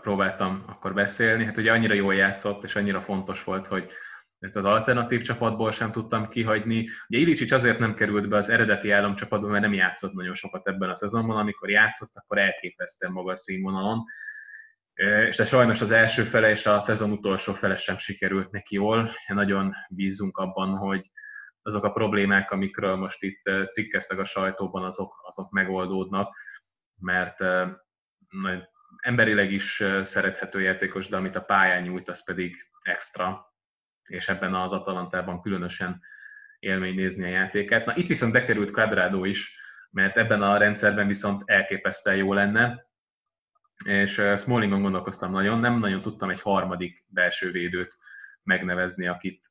[0.00, 1.44] Próbáltam akkor beszélni.
[1.44, 3.90] Hát ugye annyira jól játszott, és annyira fontos volt, hogy
[4.38, 6.88] az alternatív csapatból sem tudtam kihagyni.
[7.08, 10.90] Ugye Ilicsics azért nem került be az eredeti államcsapatba, mert nem játszott nagyon sokat ebben
[10.90, 11.36] a szezonban.
[11.36, 14.04] Amikor játszott, akkor elképesztően magas színvonalon.
[15.28, 19.10] És de sajnos az első fele és a szezon utolsó fele sem sikerült neki jól.
[19.26, 21.10] Nagyon bízunk abban, hogy
[21.62, 26.36] azok a problémák, amikről most itt cikkeztek a sajtóban, azok, azok megoldódnak,
[27.00, 27.44] mert
[29.00, 33.54] emberileg is szerethető játékos, de amit a pályán nyújt, az pedig extra
[34.08, 36.02] és ebben az Atalantában különösen
[36.58, 37.86] élmény nézni a játékát.
[37.86, 39.58] Na itt viszont bekerült Quadrado is,
[39.90, 42.86] mert ebben a rendszerben viszont elképesztően jó lenne,
[43.84, 47.98] és Smallingon gondolkoztam nagyon, nem nagyon tudtam egy harmadik belső védőt
[48.42, 49.46] megnevezni, akit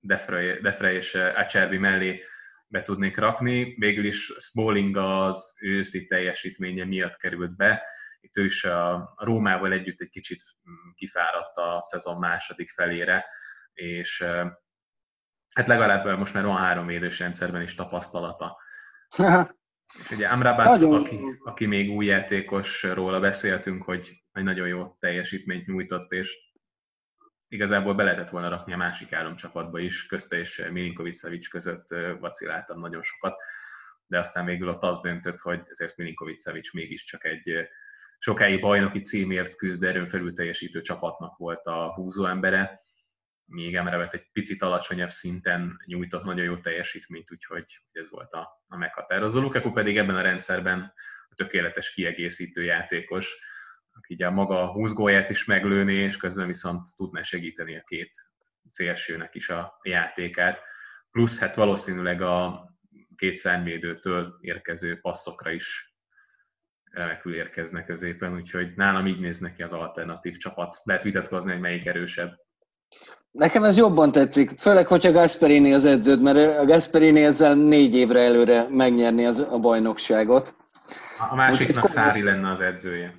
[0.00, 2.22] Defre, Defre és Acerbi mellé
[2.66, 3.74] be tudnék rakni.
[3.78, 7.82] Végül is Smalling az őszi teljesítménye miatt került be.
[8.28, 13.26] Itt ő is a Rómával együtt egy kicsit mm, kifáradt a szezon második felére,
[13.72, 14.22] és
[15.54, 18.58] hát legalább most már van három védős rendszerben is tapasztalata.
[20.00, 26.12] és ugye Amrabat, aki, aki még új játékosról beszéltünk, hogy egy nagyon jó teljesítményt nyújtott,
[26.12, 26.36] és
[27.48, 31.88] igazából be lehetett volna rakni a másik három csapatba is, közte és Milinkovic között
[32.20, 33.36] vaciláltam nagyon sokat,
[34.06, 37.68] de aztán végül ott az döntött, hogy ezért Milinkovic mégiscsak egy
[38.18, 42.82] sokáig bajnoki címért küzd erőn felül teljesítő csapatnak volt a húzó embere,
[43.44, 48.76] még emellett egy picit alacsonyabb szinten nyújtott nagyon jó teljesítményt, úgyhogy ez volt a, a
[48.76, 49.40] meghatározó.
[49.40, 50.92] Lukaku pedig ebben a rendszerben
[51.28, 53.38] a tökéletes kiegészítő játékos,
[53.92, 58.10] aki ugye maga a húzgóját is meglőné, és közben viszont tudná segíteni a két
[58.64, 60.62] szélsőnek is a játékát.
[61.10, 62.66] Plusz hát valószínűleg a
[63.16, 65.96] két szárnyvédőtől érkező passzokra is
[66.90, 70.80] remekül érkeznek középen, úgyhogy nálam így néz neki az alternatív csapat.
[70.84, 72.30] Lehet vitatkozni, hogy melyik erősebb.
[73.30, 78.20] Nekem ez jobban tetszik, főleg, hogyha Gasperini az edződ, mert a Gasperini ezzel négy évre
[78.20, 80.54] előre megnyerni az, a bajnokságot.
[81.30, 83.14] A másiknak Úgy, Szári lenne az edzője.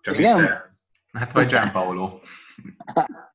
[0.00, 0.36] Csak Igen?
[0.36, 0.74] Vicce.
[1.12, 2.10] Hát vagy Gianpaolo.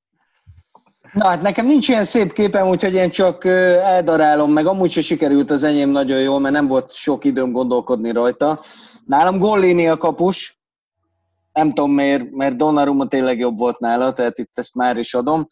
[1.16, 5.52] Na hát nekem nincs ilyen szép képem, úgyhogy én csak eldarálom, meg amúgy se sikerült
[5.52, 8.62] az enyém nagyon jól, mert nem volt sok időm gondolkodni rajta.
[9.06, 10.60] Nálam Gollini a kapus,
[11.54, 15.48] nem tudom miért, mert Donnarumma tényleg jobb volt nála, tehát itt ezt már is adom.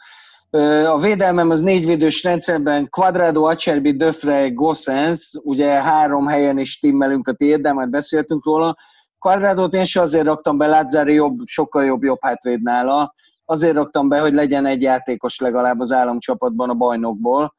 [0.85, 7.33] A védelmem az négyvédős rendszerben Quadrado, Acerbi, Döfre, Gossens, ugye három helyen is timmelünk a
[7.33, 8.77] tiéd, de már beszéltünk róla.
[9.19, 13.13] Quadradot én se azért raktam be, Lazzari jobb, sokkal jobb jobb hátvéd nála.
[13.45, 17.55] Azért raktam be, hogy legyen egy játékos legalább az államcsapatban a bajnokból,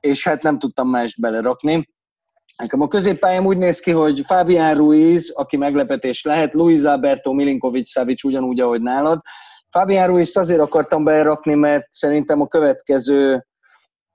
[0.00, 1.88] és hát nem tudtam mást belerakni.
[2.62, 7.90] Nekem a középpályám úgy néz ki, hogy Fabián Ruiz, aki meglepetés lehet, Luis Alberto, Milinkovic,
[7.90, 9.20] Savic ugyanúgy, ahogy nálad.
[9.70, 13.46] Fabián Ruiz azért akartam berakni, mert szerintem a következő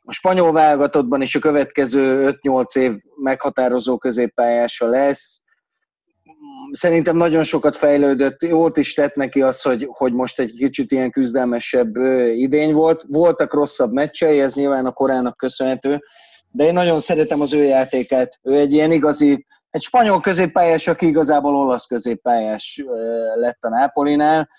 [0.05, 5.41] a spanyol válogatottban is a következő 5-8 év meghatározó középpályása lesz.
[6.71, 11.11] Szerintem nagyon sokat fejlődött, jót is tett neki az, hogy, hogy most egy kicsit ilyen
[11.11, 11.95] küzdelmesebb
[12.35, 13.05] idény volt.
[13.07, 15.99] Voltak rosszabb meccsei, ez nyilván a korának köszönhető,
[16.55, 18.39] de én nagyon szeretem az ő játékát.
[18.41, 22.83] Ő egy ilyen igazi, egy spanyol középpályás, aki igazából olasz középpályás
[23.35, 24.49] lett a Nápolinál.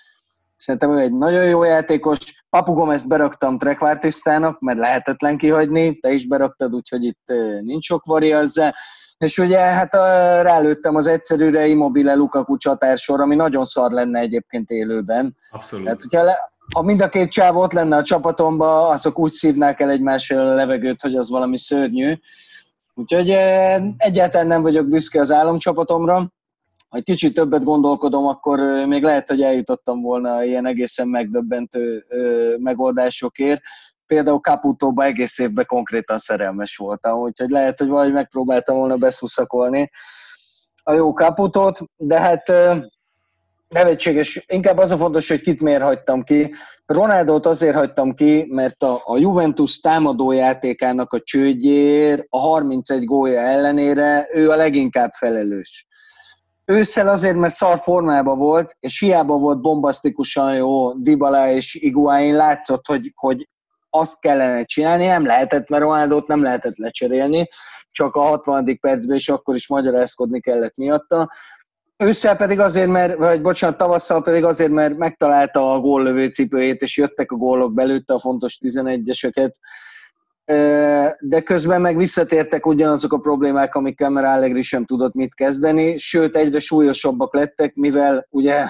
[0.57, 2.19] Szerintem ő egy nagyon jó játékos.
[2.51, 5.99] Papugom ezt beraktam trekvártisztának, mert lehetetlen kihagyni.
[5.99, 8.75] Te is beraktad, úgyhogy itt nincs sok vari ezzel.
[9.19, 9.95] És ugye hát
[10.43, 15.37] rálőttem az egyszerűre Immobile Lukaku csatársor, ami nagyon szar lenne egyébként élőben.
[15.51, 15.85] Abszolút.
[15.85, 19.81] Tehát, hogyha le, ha mind a két csáv ott lenne a csapatomba, azok úgy szívnák
[19.81, 22.15] el egymással a levegőt, hogy az valami szörnyű.
[22.95, 26.15] Úgyhogy eh, egyáltalán nem vagyok büszke az államcsapatomra.
[26.89, 32.07] Ha egy kicsit többet gondolkodom, akkor eh, még lehet, hogy eljutottam volna ilyen egészen megdöbbentő
[32.09, 33.61] eh, megoldásokért.
[34.07, 39.91] Például Caputóba egész évben konkrétan szerelmes voltam, úgyhogy lehet, hogy valahogy megpróbáltam volna beszuszakolni
[40.83, 42.53] a jó Caputót, de hát
[43.75, 46.55] nevetséges, inkább az a fontos, hogy kit miért hagytam ki.
[46.87, 54.29] Ronaldot azért hagytam ki, mert a, a Juventus támadójátékának a csődjér, a 31 gólya ellenére
[54.33, 55.87] ő a leginkább felelős.
[56.65, 62.87] Ősszel azért, mert szar formában volt, és hiába volt bombasztikusan jó Dybala és Iguain, látszott,
[62.87, 63.49] hogy, hogy
[63.91, 67.49] azt kellene csinálni, nem lehetett, mert Ronaldot nem lehetett lecserélni,
[67.91, 68.79] csak a 60.
[68.81, 71.31] percben, és akkor is magyarázkodni kellett miatta.
[71.97, 76.97] Ősszel pedig azért, mert, vagy bocsánat, tavasszal pedig azért, mert megtalálta a góllövő cipőjét, és
[76.97, 79.51] jöttek a gólok belőtte a fontos 11-eseket,
[81.19, 86.37] de közben meg visszatértek ugyanazok a problémák, amikkel már Allegri sem tudott mit kezdeni, sőt
[86.37, 88.69] egyre súlyosabbak lettek, mivel ugye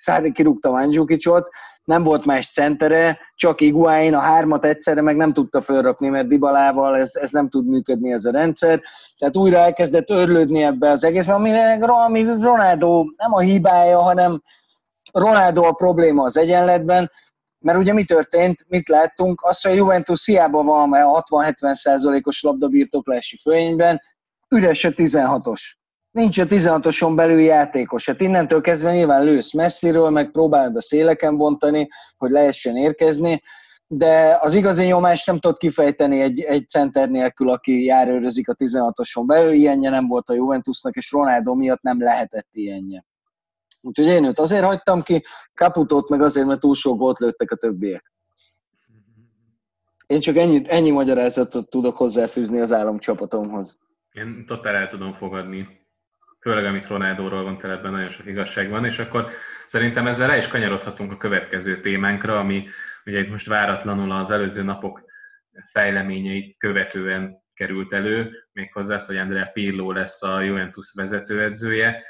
[0.00, 1.48] Szári kirúgta Mandzukicsot,
[1.84, 6.96] nem volt más centere, csak Iguain, a hármat egyszerre meg nem tudta fölrakni, mert Dibalával
[6.96, 8.80] ez, ez nem tud működni ez a rendszer.
[9.18, 14.42] Tehát újra elkezdett örlődni ebbe az egészben, ami, ami Ronaldo nem a hibája, hanem
[15.12, 17.10] Ronaldo a probléma az egyenletben,
[17.58, 19.42] mert ugye mi történt, mit láttunk?
[19.42, 24.00] Azt, hogy a Juventus hiába van a 60-70 százalékos labdabirtoklási fölényben,
[24.48, 25.60] üres a 16-os.
[26.10, 28.06] Nincs a 16-oson belül játékos.
[28.06, 33.42] Hát innentől kezdve nyilván lősz messziről, meg próbálod a széleken bontani, hogy lehessen érkezni,
[33.86, 39.26] de az igazi nyomást nem tudod kifejteni egy, egy center nélkül, aki járőrözik a 16-oson
[39.26, 39.52] belül.
[39.52, 43.04] Ilyenje nem volt a Juventusnak, és Ronaldo miatt nem lehetett ilyenje.
[43.80, 47.56] Úgyhogy én őt azért hagytam ki, Caputót meg azért, mert túl sok volt lőttek a
[47.56, 48.12] többiek.
[50.06, 53.78] Én csak ennyi, ennyi magyarázatot tudok hozzáfűzni az államcsapatomhoz.
[54.12, 55.79] Én totál el tudom fogadni.
[56.40, 59.30] Főleg, amit Ronaldóról van ebben nagyon sok igazság van, és akkor
[59.66, 62.66] szerintem ezzel le is kanyarodhatunk a következő témánkra, ami
[63.04, 65.04] ugye itt most váratlanul az előző napok
[65.66, 72.02] fejleményeit követően került elő, méghozzá az, hogy Andrea Pirlo lesz a Juventus vezetőedzője.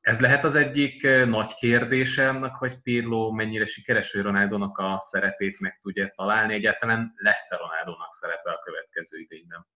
[0.00, 4.96] Ez lehet az egyik eh, nagy kérdése annak, hogy Pirlo mennyire sikeres, hogy Ronaldónak a
[5.00, 6.54] szerepét meg tudja találni.
[6.54, 9.66] Egyáltalán lesz-e Ronaldónak szerepe a következő idényben?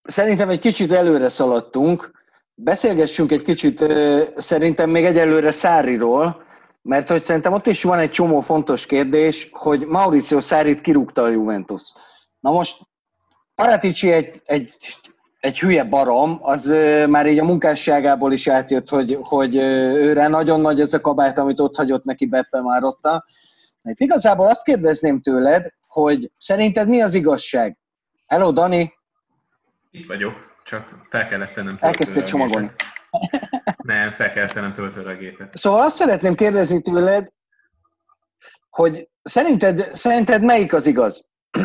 [0.00, 2.19] Szerintem egy kicsit előre szaladtunk,
[2.62, 3.84] beszélgessünk egy kicsit
[4.36, 6.42] szerintem még egyelőre Száriról,
[6.82, 11.28] mert hogy szerintem ott is van egy csomó fontos kérdés, hogy Mauricio Szárit kirúgta a
[11.28, 11.92] Juventus.
[12.40, 12.78] Na most
[13.54, 14.76] Paratici egy, egy,
[15.40, 16.74] egy hülye barom, az
[17.08, 21.60] már így a munkásságából is átjött, hogy, hogy őre nagyon nagy ez a kabát, amit
[21.60, 23.24] ott hagyott neki Beppe Márotta.
[23.84, 27.78] Hát igazából azt kérdezném tőled, hogy szerinted mi az igazság?
[28.26, 28.92] Hello, Dani!
[29.90, 32.70] Itt vagyok, csak fel kellett tennem Elkezdtél csomagolni.
[33.76, 35.56] Nem, fel kellett tennem töltőre a gépet.
[35.56, 37.28] Szóval azt szeretném kérdezni tőled,
[38.70, 41.24] hogy szerinted, szerinted melyik az igaz?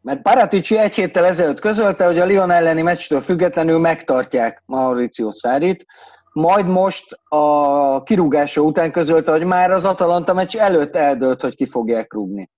[0.00, 5.86] Mert Paratici egy héttel ezelőtt közölte, hogy a Lyon elleni meccstől függetlenül megtartják Mauricio Szárit,
[6.32, 11.66] majd most a kirúgása után közölte, hogy már az Atalanta meccs előtt eldőlt, hogy ki
[11.66, 12.50] fogják rúgni.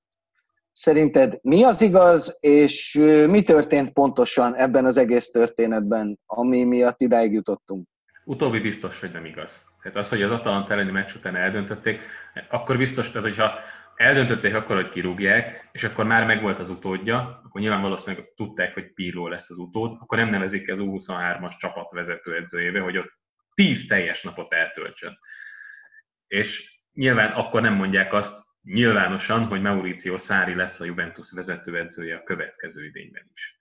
[0.79, 2.95] Szerinted mi az igaz, és
[3.27, 7.87] mi történt pontosan ebben az egész történetben, ami miatt idáig jutottunk?
[8.25, 9.65] Utóbbi biztos, hogy nem igaz.
[9.83, 12.01] Tehát az, hogy az Atalanta elleni meccs után eldöntötték,
[12.51, 13.59] akkor biztos, tehát hogyha
[13.95, 18.93] eldöntötték akkor, hogy kirúgják, és akkor már megvolt az utódja, akkor nyilván valószínűleg tudták, hogy
[18.93, 23.13] Pirlo lesz az utód, akkor nem nevezik az U23-as csapat vezetőedzőjébe, hogy ott
[23.55, 25.19] 10 teljes napot eltöltsön.
[26.27, 32.23] És nyilván akkor nem mondják azt nyilvánosan, hogy Mauricio Szári lesz a Juventus vezetőedzője a
[32.23, 33.59] következő idényben is.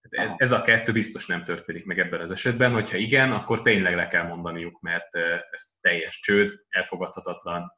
[0.00, 3.94] Ez, ez a kettő biztos nem történik meg ebben az esetben, hogyha igen, akkor tényleg
[3.94, 5.14] le kell mondaniuk, mert
[5.50, 7.72] ez teljes csőd, elfogadhatatlan,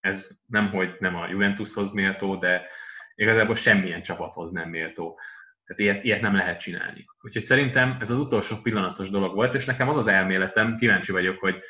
[0.00, 2.66] ez nem, hogy nem a Juventushoz méltó, de
[3.14, 5.20] igazából semmilyen csapathoz nem méltó.
[5.64, 7.04] Tehát ilyet, ilyet nem lehet csinálni.
[7.20, 11.38] Úgyhogy szerintem ez az utolsó pillanatos dolog volt, és nekem az az elméletem, kíváncsi vagyok,
[11.38, 11.62] hogy,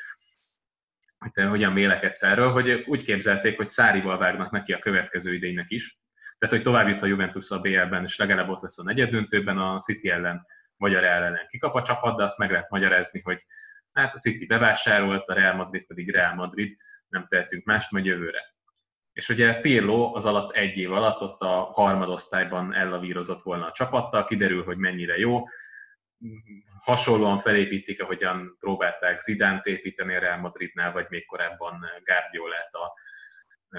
[1.23, 5.69] hogy te hogyan vélekedsz erről, hogy úgy képzelték, hogy Szárival vágnak neki a következő idénynek
[5.69, 5.97] is,
[6.37, 9.79] tehát hogy tovább jut a Juventus a BL-ben, és legalább ott lesz a negyeddöntőben, a
[9.79, 10.45] City ellen
[10.77, 13.45] vagy a Real ellen kikap a csapat, de azt meg lehet magyarázni, hogy
[13.93, 18.55] hát a City bevásárolt, a Real Madrid pedig Real Madrid, nem tehetünk mást, majd jövőre.
[19.13, 24.25] És ugye Pirlo az alatt egy év alatt ott a harmadosztályban ellavírozott volna a csapattal,
[24.25, 25.43] kiderül, hogy mennyire jó.
[26.77, 32.93] Hasonlóan felépítik, ahogyan próbálták Zidánt építeni a Real Madridnál, vagy még korábban Guardiolát a,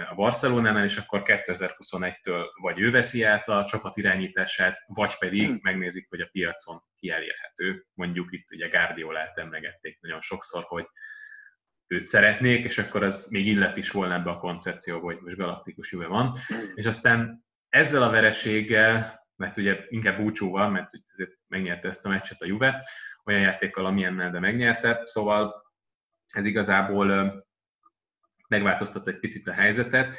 [0.09, 5.59] a Barcelonánál, és akkor 2021-től vagy ő veszi át a csapat irányítását, vagy pedig hmm.
[5.63, 7.87] megnézik, hogy a piacon ki elérhető.
[7.95, 10.87] Mondjuk itt ugye Guardiolát emlegették nagyon sokszor, hogy
[11.87, 15.93] őt szeretnék, és akkor az még illet is volna ebbe a koncepcióba, hogy most galaktikus
[15.93, 16.27] Juve van.
[16.55, 16.59] Mm.
[16.75, 22.41] És aztán ezzel a vereséggel, mert ugye inkább búcsúval, mert azért megnyerte ezt a meccset
[22.41, 22.89] a Juve,
[23.25, 25.65] olyan játékkal, amilyennel, de megnyerte, szóval
[26.29, 27.35] ez igazából
[28.49, 30.17] megváltoztatta egy picit a helyzetet,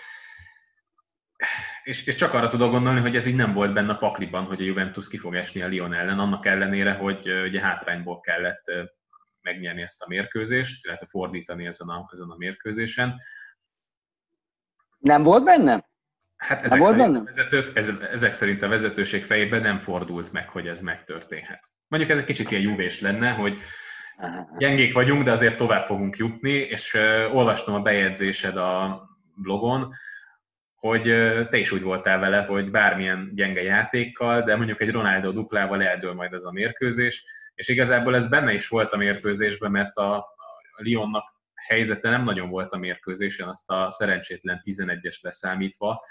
[1.83, 4.61] és, és csak arra tudok gondolni, hogy ez így nem volt benne a pakliban, hogy
[4.61, 8.63] a Juventus ki fog esni a Lyon ellen, annak ellenére, hogy ugye hátrányból kellett
[9.41, 13.21] megnyerni ezt a mérkőzést, illetve fordítani ezen a, ezen a mérkőzésen.
[14.97, 15.89] Nem volt benne?
[16.47, 17.23] Hát ezek, volt szerint, benne?
[17.23, 21.71] A vezetők, ez, ezek szerint a vezetőség fejében nem fordult meg, hogy ez megtörténhet.
[21.87, 23.59] Mondjuk ez egy kicsit ilyen júvés lenne, hogy
[24.57, 29.01] gyengék vagyunk, de azért tovább fogunk jutni, és uh, olvastam a bejegyzésed a
[29.35, 29.93] blogon,
[30.75, 35.31] hogy uh, te is úgy voltál vele, hogy bármilyen gyenge játékkal, de mondjuk egy Ronaldo
[35.31, 39.95] duplával eldől majd ez a mérkőzés, és igazából ez benne is volt a mérkőzésben, mert
[39.95, 46.01] a, a Lyonnak helyzete nem nagyon volt a mérkőzésen, azt a szerencsétlen 11-es leszámítva.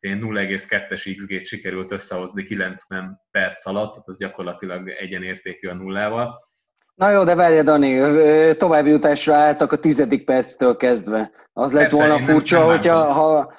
[0.00, 6.44] 0,2-es XG-t sikerült összehozni 90 perc alatt, tehát az gyakorlatilag egyenértékű a nullával.
[6.94, 8.00] Na jó, de várj, Dani,
[8.56, 11.30] további jutásra álltak a tizedik perctől kezdve.
[11.52, 13.54] Az lett Persze, volna furcsa, nem, nem hogyha ha,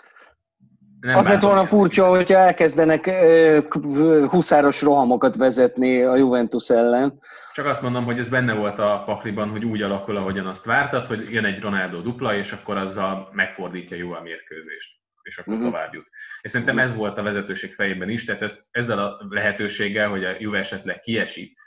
[1.00, 3.10] nem az lett volna furcsa, hogyha elkezdenek
[4.30, 7.22] huszáros rohamokat vezetni a Juventus ellen.
[7.54, 11.06] Csak azt mondom, hogy ez benne volt a pakliban, hogy úgy alakul, ahogyan azt vártad,
[11.06, 14.96] hogy jön egy Ronaldo dupla, és akkor azzal megfordítja jó a mérkőzést
[15.28, 15.70] és akkor uh-huh.
[15.70, 16.10] tovább jut.
[16.42, 20.36] És szerintem ez volt a vezetőség fejében is, tehát ezt, ezzel a lehetőséggel, hogy a
[20.40, 21.60] Juve esetleg kiesik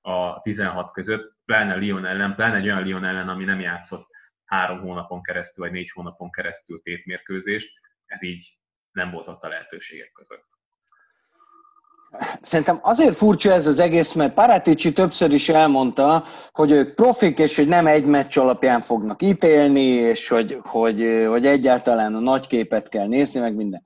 [0.00, 4.08] a 16 között, pláne Lyon ellen, pláne egy olyan Lyon ellen, ami nem játszott
[4.44, 8.58] három hónapon keresztül, vagy négy hónapon keresztül tétmérkőzést, ez így
[8.90, 10.55] nem volt ott a lehetőségek között.
[12.40, 17.56] Szerintem azért furcsa ez az egész, mert Paratici többször is elmondta, hogy ők profik, és
[17.56, 22.88] hogy nem egy meccs alapján fognak ítélni, és hogy, hogy, hogy egyáltalán a nagy képet
[22.88, 23.82] kell nézni, meg minden.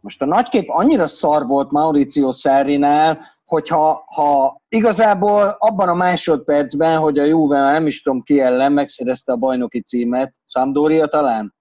[0.00, 7.18] Most a nagykép annyira szar volt Mauricio Szárinál, hogyha ha igazából abban a másodpercben, hogy
[7.18, 11.54] a Juve nem is tudom ki ellen megszerezte a bajnoki címet, Sampdoria talán,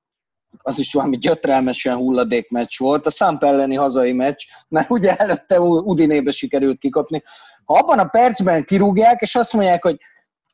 [0.62, 5.60] az is valami gyötrelmesen hulladék meccs volt, a Szamp elleni hazai meccs, mert ugye előtte
[5.60, 7.24] Udinébe sikerült kikapni.
[7.66, 9.98] Ha abban a percben kirúgják, és azt mondják, hogy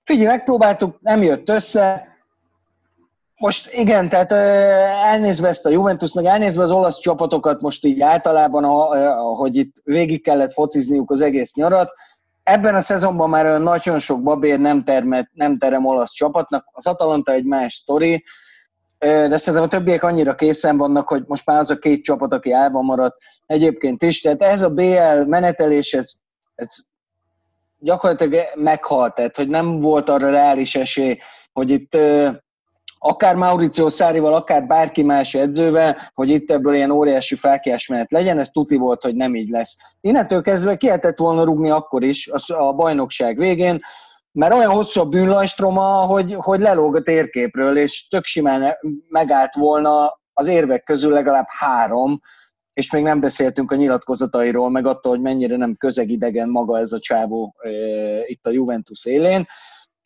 [0.08, 2.08] Figyelj, megpróbáltuk, nem jött össze,
[3.38, 4.32] most igen, tehát
[5.12, 8.64] elnézve ezt a Juventus, meg elnézve az olasz csapatokat most így általában,
[9.36, 11.92] hogy itt végig kellett focizniuk az egész nyarat,
[12.44, 17.32] ebben a szezonban már nagyon sok babér nem, termet, nem terem olasz csapatnak, az Atalanta
[17.32, 18.24] egy más sztori,
[19.00, 22.52] de szerintem a többiek annyira készen vannak, hogy most már az a két csapat, aki
[22.52, 24.22] elvan maradt egyébként is.
[24.22, 26.12] Tehát ez a BL menetelés, ez,
[26.56, 26.76] ez
[27.80, 31.18] gyakorlatilag meghalt, tehát hogy nem volt arra reális esély,
[31.54, 31.98] hogy itt
[33.00, 38.40] akár Mauricio Szárival, akár bárki más edzővel, hogy itt ebből ilyen óriási fákiás menet legyen,
[38.40, 39.78] ez tuti volt, hogy nem így lesz.
[40.02, 43.82] Innentől kezdve ki lehetett volna rugni akkor is a bajnokság végén,
[44.38, 48.78] mert olyan hosszú a bűnlajstroma, hogy, hogy lelóg a térképről, és tök simán
[49.10, 52.20] megállt volna az érvek közül legalább három,
[52.74, 57.00] és még nem beszéltünk a nyilatkozatairól, meg attól, hogy mennyire nem közegidegen maga ez a
[57.00, 57.70] csávó e,
[58.26, 59.46] itt a Juventus élén.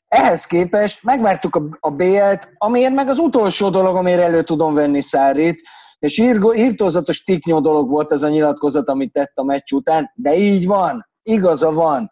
[0.07, 5.01] Ehhez képest megvártuk a, a BL-t, amiért meg az utolsó dolog, amire elő tudom venni
[5.01, 5.61] Szárit,
[5.99, 6.17] és
[6.55, 11.09] írtózatos tiknyó dolog volt ez a nyilatkozat, amit tett a meccs után, de így van,
[11.23, 12.09] igaza van.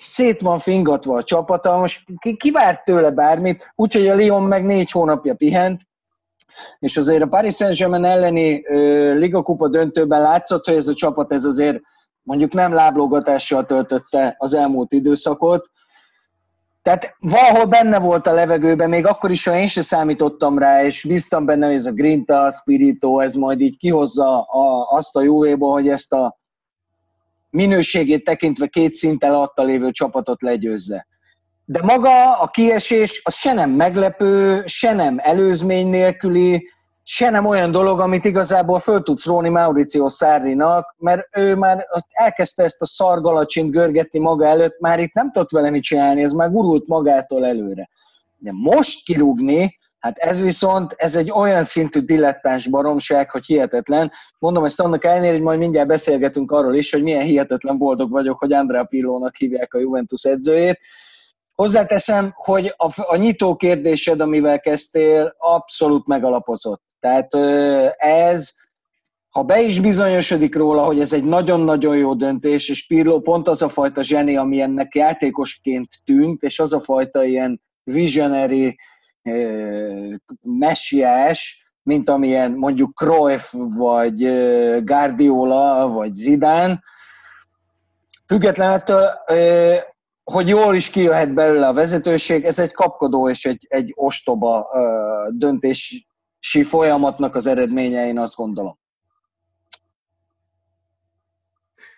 [0.00, 4.64] Szét van fingatva a csapata, most ki, ki várt tőle bármit, úgyhogy a Lyon meg
[4.64, 5.80] négy hónapja pihent,
[6.78, 11.32] és azért a Paris Saint-Germain elleni ö, Liga Kupa döntőben látszott, hogy ez a csapat
[11.32, 11.80] ez azért
[12.22, 15.70] mondjuk nem láblógatással töltötte az elmúlt időszakot,
[16.82, 21.04] tehát valahol benne volt a levegőben, még akkor is, ha én sem számítottam rá, és
[21.04, 25.22] bíztam benne, hogy ez a Grinta, a Spirito, ez majd így kihozza a, azt a
[25.22, 26.39] Juvéból, hogy ezt a
[27.50, 31.06] minőségét tekintve két szinten alatta lévő csapatot legyőzze.
[31.64, 36.68] De maga a kiesés az se nem meglepő, se nem előzmény nélküli,
[37.02, 42.62] se nem olyan dolog, amit igazából föl tudsz róni Mauricio Sarrinak, mert ő már elkezdte
[42.62, 46.50] ezt a szargalacsint görgetni maga előtt, már itt nem tudott vele mit csinálni, ez már
[46.50, 47.88] gurult magától előre.
[48.38, 54.12] De most kirúgni, hát ez viszont, ez egy olyan szintű dilettáns baromság, hogy hihetetlen.
[54.38, 58.38] Mondom ezt annak ellenére, hogy majd mindjárt beszélgetünk arról is, hogy milyen hihetetlen boldog vagyok,
[58.38, 60.78] hogy Andrea Pillónak hívják a Juventus edzőjét,
[61.60, 66.82] Hozzáteszem, hogy a, a nyitó kérdésed, amivel kezdtél, abszolút megalapozott.
[67.00, 67.34] Tehát
[67.96, 68.52] ez,
[69.28, 73.62] ha be is bizonyosodik róla, hogy ez egy nagyon-nagyon jó döntés, és Pirlo pont az
[73.62, 78.78] a fajta zseni, ami ennek játékosként tűnt, és az a fajta ilyen visionary,
[80.42, 84.16] messiás, mint amilyen mondjuk Cruyff, vagy
[84.84, 86.82] Guardiola, vagy Zidane.
[88.26, 88.82] Függetlenül
[90.24, 94.68] hogy jól is kijöhet belőle a vezetőség, ez egy kapkodó és egy, egy ostoba
[95.30, 96.06] döntési
[96.62, 98.78] folyamatnak az eredménye, én azt gondolom.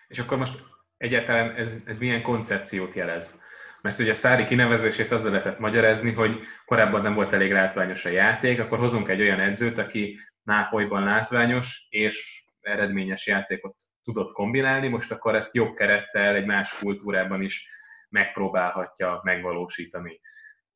[0.07, 0.63] És akkor most
[0.97, 3.41] egyáltalán ez, ez milyen koncepciót jelez?
[3.83, 8.09] Mert ugye a Szári kinevezését azzal lehetett magyarázni, hogy korábban nem volt elég látványos a
[8.09, 15.11] játék, akkor hozunk egy olyan edzőt, aki Nápolyban látványos és eredményes játékot tudott kombinálni, most
[15.11, 17.67] akkor ezt jobb kerettel, egy más kultúrában is
[18.09, 20.19] megpróbálhatja megvalósítani.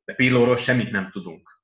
[0.05, 1.61] De Pillóról semmit nem tudunk.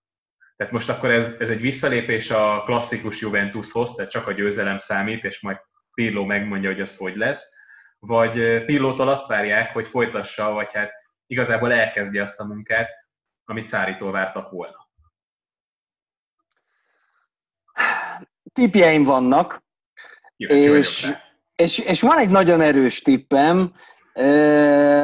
[0.56, 5.24] Tehát most akkor ez, ez egy visszalépés a klasszikus Juventushoz, tehát csak a győzelem számít,
[5.24, 5.58] és majd
[5.94, 7.54] Pirlo megmondja, hogy az hogy lesz,
[8.00, 11.03] vagy Pillótól azt várják, hogy folytassa, vagy hát
[11.34, 12.90] igazából elkezdi azt a munkát,
[13.46, 14.88] amit Szárítól vártak volna.
[18.54, 19.64] Tipjeim vannak,
[20.38, 21.12] Jó, és,
[21.56, 23.74] és, és van egy nagyon erős tippem,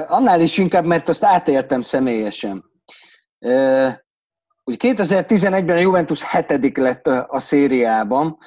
[0.08, 2.72] annál is inkább, mert azt átéltem személyesen.
[4.64, 8.38] Ugye 2011-ben a Juventus hetedik lett a szériában,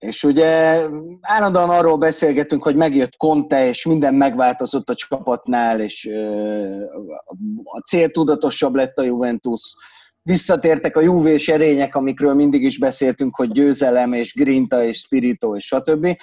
[0.00, 0.84] és ugye
[1.20, 6.10] állandóan arról beszélgetünk, hogy megjött Conte, és minden megváltozott a csapatnál, és
[7.64, 9.74] a cél tudatosabb lett a Juventus.
[10.22, 15.64] Visszatértek a Juve erények, amikről mindig is beszéltünk, hogy győzelem, és grinta, és spirito, és
[15.64, 16.16] stb.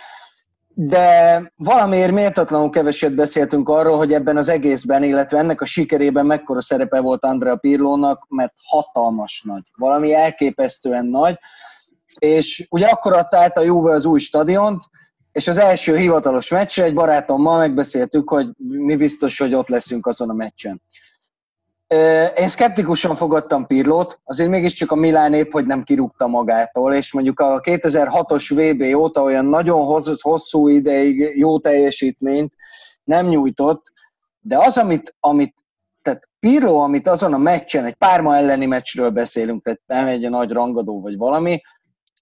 [0.73, 6.61] De valamiért méltatlanul keveset beszéltünk arról, hogy ebben az egészben, illetve ennek a sikerében mekkora
[6.61, 11.39] szerepe volt Andrea Pirlónak, mert hatalmas nagy, valami elképesztően nagy,
[12.19, 14.83] és ugye akkor adta át a Juve az új stadiont,
[15.31, 20.29] és az első hivatalos meccsre egy barátommal megbeszéltük, hogy mi biztos, hogy ott leszünk azon
[20.29, 20.81] a meccsen.
[22.35, 27.39] Én szkeptikusan fogadtam Pirlót, azért mégiscsak a Milán épp, hogy nem kirúgta magától, és mondjuk
[27.39, 32.53] a 2006-os VB óta olyan nagyon hosszú ideig jó teljesítményt
[33.03, 33.91] nem nyújtott,
[34.39, 35.53] de az, amit, amit
[36.01, 40.51] tehát Pirlo, amit azon a meccsen, egy párma elleni meccsről beszélünk, tehát nem egy nagy
[40.51, 41.61] rangadó vagy valami,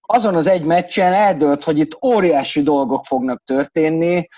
[0.06, 4.28] azon az egy meccsen eldőlt, hogy itt óriási dolgok fognak történni,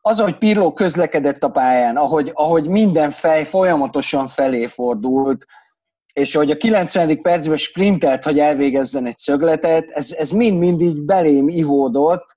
[0.00, 5.46] az, hogy Pirlo közlekedett a pályán, ahogy, ahogy minden fej folyamatosan felé fordult,
[6.12, 7.22] és hogy a 90.
[7.22, 12.34] percben sprintelt, hogy elvégezzen egy szögletet, ez, ez mind-mind így belém ivódott,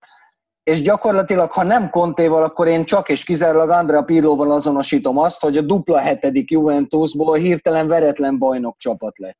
[0.63, 5.57] és gyakorlatilag, ha nem Kontéval, akkor én csak és kizárólag Andrea Pirlóval azonosítom azt, hogy
[5.57, 9.39] a dupla hetedik Juventusból hirtelen veretlen bajnok csapat lett.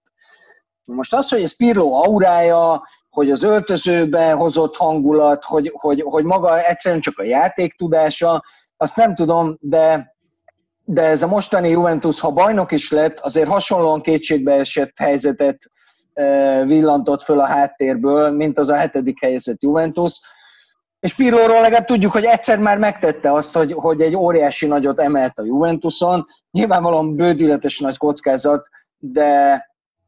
[0.85, 6.65] Most az, hogy ez Pirlo aurája, hogy az öltözőbe hozott hangulat, hogy, hogy, hogy maga
[6.65, 8.43] egyszerűen csak a játék tudása,
[8.77, 10.15] azt nem tudom, de,
[10.83, 15.57] de ez a mostani Juventus, ha bajnok is lett, azért hasonlóan kétségbeesett helyzetet
[16.13, 20.21] e, villantott föl a háttérből, mint az a hetedik helyezett Juventus.
[20.99, 25.39] És Pirlóról legalább tudjuk, hogy egyszer már megtette azt, hogy, hogy egy óriási nagyot emelt
[25.39, 26.25] a Juventuson.
[26.51, 28.67] Nyilvánvalóan bődületes nagy kockázat,
[28.97, 29.63] de,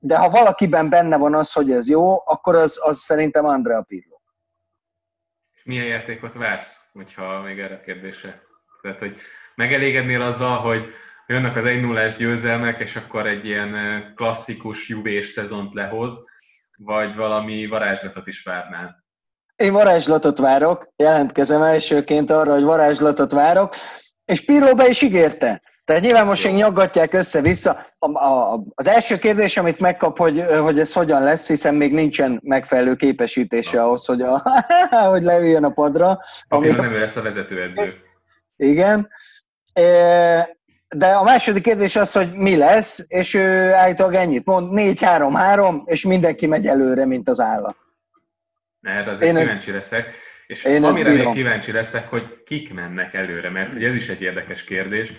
[0.07, 4.15] de ha valakiben benne van az, hogy ez jó, akkor az, az szerintem Andrea Pirlo.
[5.63, 8.41] Milyen játékot vársz, hogyha még erre a kérdésre?
[8.81, 9.21] Tehát, hogy
[9.55, 10.93] megelégednél azzal, hogy
[11.27, 13.73] jönnek az 1 0 győzelmek, és akkor egy ilyen
[14.15, 16.25] klasszikus jubés szezont lehoz,
[16.77, 19.05] vagy valami varázslatot is várnál?
[19.55, 23.75] Én varázslatot várok, jelentkezem elsőként arra, hogy varázslatot várok,
[24.25, 25.61] és Pirlo be is ígérte.
[25.87, 27.85] Tehát nyilván most még nyaggatják össze-vissza.
[27.99, 32.39] A, a, az első kérdés, amit megkap, hogy, hogy ez hogyan lesz, hiszen még nincsen
[32.43, 34.43] megfelelő képesítése ahhoz, hogy, a,
[35.09, 36.19] hogy leüljön a padra.
[36.47, 37.93] Ami nem lesz a vezetőedző.
[38.55, 39.09] Igen.
[40.95, 46.05] De a második kérdés az, hogy mi lesz, és ő állítólag ennyit mond, 4-3-3, és
[46.05, 47.77] mindenki megy előre, mint az állat.
[48.81, 50.13] Erre azért én kíváncsi leszek.
[50.47, 54.63] És én amire még kíváncsi leszek, hogy kik mennek előre, mert ez is egy érdekes
[54.63, 55.13] kérdés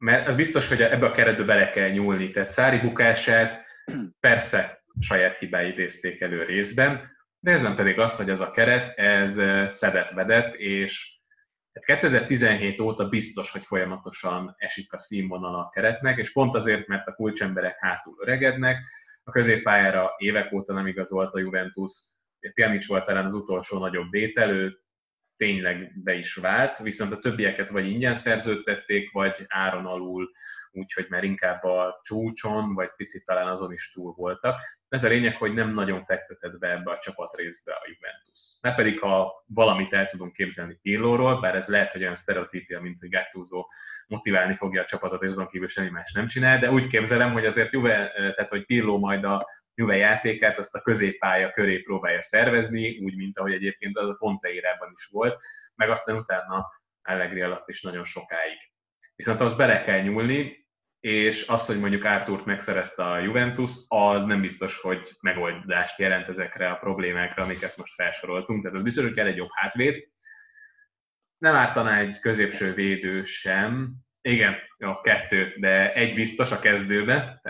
[0.00, 2.30] mert az biztos, hogy ebbe a keretbe bele kell nyúlni.
[2.30, 3.64] Tehát Szári bukását
[4.20, 9.40] persze saját hibái idézték elő részben, részben pedig az, hogy ez a keret, ez
[9.74, 11.18] szedett vedett, és
[11.72, 17.06] 2017 hát óta biztos, hogy folyamatosan esik a színvonal a keretnek, és pont azért, mert
[17.06, 18.78] a kulcsemberek hátul öregednek,
[19.24, 21.92] a középpályára évek óta nem igazolt a Juventus,
[22.54, 24.80] Télnics volt talán az utolsó nagyobb vételő,
[25.40, 30.30] tényleg be is vált, viszont a többieket vagy ingyen szerződtették, vagy áron alul,
[30.70, 34.60] úgyhogy már inkább a csúcson, vagy picit talán azon is túl voltak.
[34.88, 38.40] Ez a lényeg, hogy nem nagyon fektetett be ebbe a csapatrészbe a Juventus.
[38.60, 42.98] Mert pedig, ha valamit el tudunk képzelni Pirlóról, bár ez lehet, hogy olyan sztereotípia, mint
[42.98, 43.66] hogy Gattuso
[44.06, 47.46] motiválni fogja a csapatot, és azon kívül semmi más nem csinál, de úgy képzelem, hogy
[47.46, 49.46] azért Juve, tehát hogy Pirlo majd a
[49.80, 54.90] Juve játékát azt a középpálya köré próbálja szervezni, úgy, mint ahogy egyébként az a Ponteirában
[54.92, 55.40] is volt,
[55.74, 56.66] meg aztán utána
[57.02, 58.58] Allegri alatt is nagyon sokáig.
[59.16, 60.68] Viszont az bele kell nyúlni,
[61.00, 66.70] és az, hogy mondjuk Arturt megszerezte a Juventus, az nem biztos, hogy megoldást jelent ezekre
[66.70, 68.62] a problémákra, amiket most felsoroltunk.
[68.62, 70.08] Tehát az biztos, hogy kell egy jobb hátvéd.
[71.38, 73.94] Nem ártaná egy középső védő sem,
[74.30, 77.42] igen, jó, kettő, de egy biztos a kezdőbe.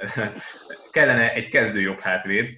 [0.91, 2.51] kellene egy kezdő jobb hátvéd,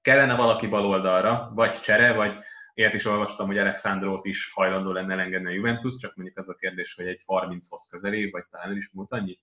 [0.00, 2.38] kellene valaki bal oldalra, vagy csere, vagy
[2.74, 6.54] ilyet is olvastam, hogy Alexandrót is hajlandó lenne elengedni a Juventus, csak mondjuk az a
[6.54, 9.38] kérdés, hogy egy 30-hoz közeli, vagy talán is múlt annyi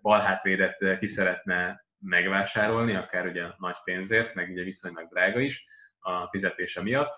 [0.00, 5.66] bal hátvédet ki szeretne megvásárolni, akár ugye nagy pénzért, meg ugye viszonylag drága is
[5.98, 7.14] a fizetése miatt.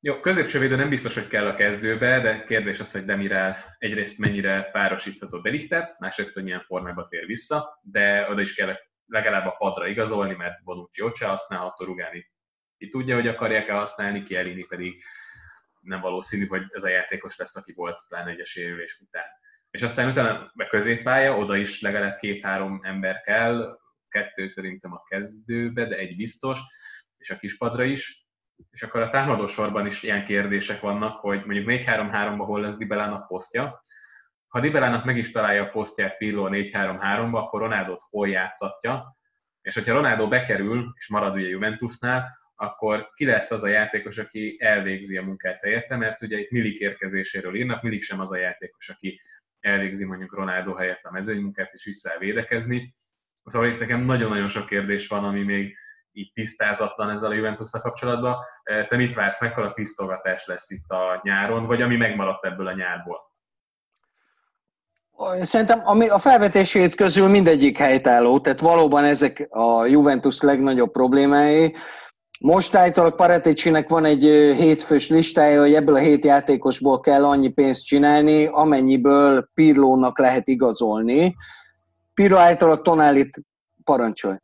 [0.00, 4.18] Jó, középső védő nem biztos, hogy kell a kezdőbe, de kérdés az, hogy Demirel egyrészt
[4.18, 8.76] mennyire párosítható Delichtet, másrészt, hogy milyen formában tér vissza, de oda is kell
[9.06, 12.30] legalább a padra igazolni, mert Bonucci ott se használható, Rugani
[12.78, 15.02] ki tudja, hogy akarják-e használni, ki Elini pedig
[15.80, 19.26] nem valószínű, hogy ez a játékos lesz, aki volt pláne egyes érülés után.
[19.70, 23.78] És aztán utána a középpálya, oda is legalább két-három ember kell,
[24.08, 26.58] kettő szerintem a kezdőbe, de egy biztos,
[27.16, 28.27] és a kispadra is,
[28.70, 33.26] és akkor a támadó sorban is ilyen kérdések vannak, hogy mondjuk 4-3-3-ba hol lesz Dibelának
[33.26, 33.80] posztja.
[34.48, 39.16] Ha Dibelának meg is találja a posztját Pirlo 4-3-3-ba, akkor Ronaldot hol játszatja,
[39.62, 44.56] és hogyha Ronaldo bekerül, és marad ugye Juventusnál, akkor ki lesz az a játékos, aki
[44.60, 48.88] elvégzi a munkát helyette, mert ugye itt Milik érkezéséről írnak, Milik sem az a játékos,
[48.88, 49.20] aki
[49.60, 52.94] elvégzi mondjuk Ronaldo helyett a mezőnymunkát és vissza védekezni.
[53.44, 55.76] Szóval itt nekem nagyon-nagyon sok kérdés van, ami még
[56.12, 58.36] így tisztázatlan ezzel a juventus kapcsolatban.
[58.62, 62.74] E, te mit vársz, mekkora tisztogatás lesz itt a nyáron, vagy ami megmaradt ebből a
[62.74, 63.28] nyárból?
[65.40, 71.74] Szerintem ami a felvetését közül mindegyik helytálló, tehát valóban ezek a Juventus legnagyobb problémái.
[72.40, 74.22] Most állítólag Pareticinek van egy
[74.58, 81.36] hétfős listája, hogy ebből a hét játékosból kell annyi pénzt csinálni, amennyiből Pirlónak lehet igazolni.
[82.14, 83.40] Pirlo állítólag Tonálit
[83.84, 84.36] parancsolj.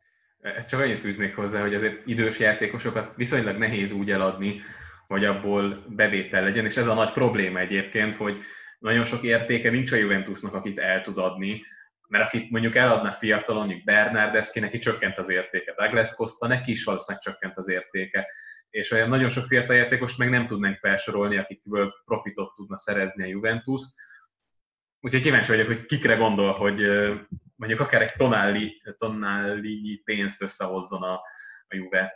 [0.53, 4.61] Ezt csak annyit fűznék hozzá, hogy azért idős játékosokat viszonylag nehéz úgy eladni,
[5.07, 8.41] hogy abból bevétel legyen, és ez a nagy probléma egyébként, hogy
[8.79, 11.61] nagyon sok értéke nincs a Juventusnak, akit el tud adni,
[12.07, 16.83] mert akit mondjuk eladna fiatalon, mondjuk Bernardeschi, neki csökkent az értéke, Douglas Costa, neki is
[16.83, 18.27] valószínűleg csökkent az értéke,
[18.69, 23.27] és olyan nagyon sok fiatal játékos meg nem tudnánk felsorolni, akikből profitot tudna szerezni a
[23.27, 23.81] Juventus.
[24.99, 26.81] Úgyhogy kíváncsi vagyok, hogy kikre gondol, hogy
[27.55, 31.13] mondjuk akár egy tonáli, tonáli pénzt összehozzon a,
[31.67, 32.13] a Juve.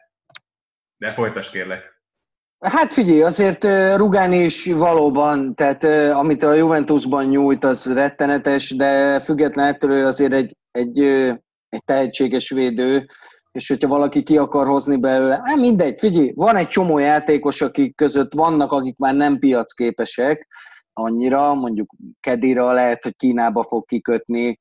[0.98, 1.98] De folytas kérlek.
[2.60, 3.64] Hát figyelj, azért
[3.96, 5.84] Rugán is valóban, tehát
[6.14, 11.00] amit a Juventusban nyújt, az rettenetes, de független ettől azért egy, egy,
[11.70, 13.06] egy tehetséges védő,
[13.52, 17.96] és hogyha valaki ki akar hozni belőle, hát mindegy, figyelj, van egy csomó játékos, akik
[17.96, 20.48] között vannak, akik már nem piacképesek
[20.94, 24.60] annyira, mondjuk Kedira lehet, hogy Kínába fog kikötni,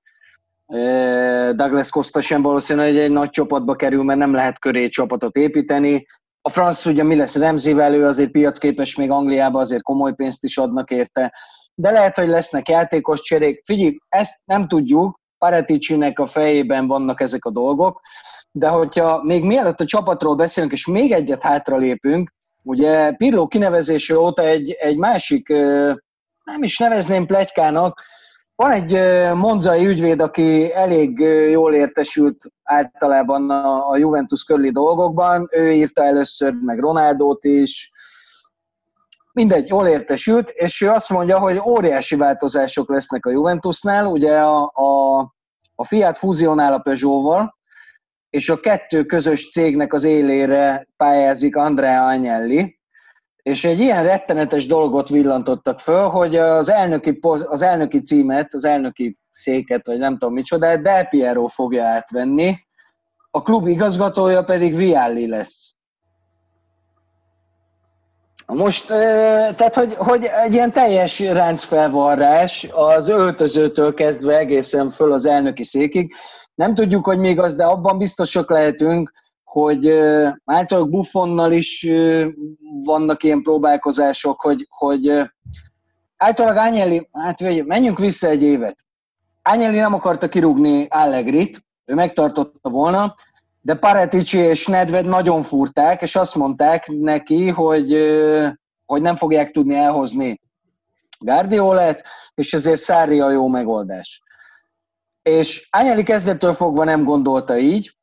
[1.52, 6.06] Douglas Costa sem valószínűleg egy, egy nagy csapatba kerül, mert nem lehet köré csapatot építeni.
[6.42, 10.58] A franc ugye mi lesz Remzivel, ő azért piacképes még Angliában, azért komoly pénzt is
[10.58, 11.34] adnak érte.
[11.74, 13.62] De lehet, hogy lesznek játékos cserék.
[13.64, 18.00] Figyelj, ezt nem tudjuk, Pareticinek a fejében vannak ezek a dolgok,
[18.50, 24.18] de hogyha még mielőtt a csapatról beszélünk, és még egyet hátra lépünk, ugye Pirlo kinevezése
[24.18, 25.48] óta egy, egy másik,
[26.44, 28.02] nem is nevezném plegykának,
[28.62, 28.92] van egy
[29.34, 31.18] monzai ügyvéd, aki elég
[31.50, 33.50] jól értesült általában
[33.80, 35.48] a Juventus körüli dolgokban.
[35.50, 37.92] Ő írta először meg Ronaldót is,
[39.32, 44.06] mindegy, jól értesült, és ő azt mondja, hogy óriási változások lesznek a Juventusnál.
[44.06, 45.18] Ugye a, a,
[45.74, 47.58] a Fiat fúzionál a Peugeot-val,
[48.30, 52.77] és a kettő közös cégnek az élére pályázik Andrea Agnelli,
[53.48, 59.18] és egy ilyen rettenetes dolgot villantottak föl, hogy az elnöki, az elnöki címet, az elnöki
[59.30, 62.56] széket, vagy nem tudom micsoda, Del Piero fogja átvenni,
[63.30, 65.74] a klub igazgatója pedig Vialli lesz.
[68.46, 75.64] Most, tehát, hogy, hogy egy ilyen teljes ráncfelvarrás az öltözőtől kezdve egészen föl az elnöki
[75.64, 76.14] székig.
[76.54, 79.12] Nem tudjuk, hogy még az, de abban biztosak lehetünk,
[79.48, 79.88] hogy
[80.44, 81.86] általában Buffonnal is
[82.84, 85.12] vannak ilyen próbálkozások, hogy, hogy
[86.16, 88.84] általában Ányeli, hát menjünk vissza egy évet.
[89.42, 93.14] Ányeli nem akarta kirúgni Allegrit, ő megtartotta volna,
[93.60, 97.96] de Paretici és Nedved nagyon furták, és azt mondták neki, hogy,
[98.86, 100.40] hogy nem fogják tudni elhozni
[101.18, 104.22] Guardiolát, és ezért Szári a jó megoldás.
[105.22, 107.96] És Ányeli kezdettől fogva nem gondolta így,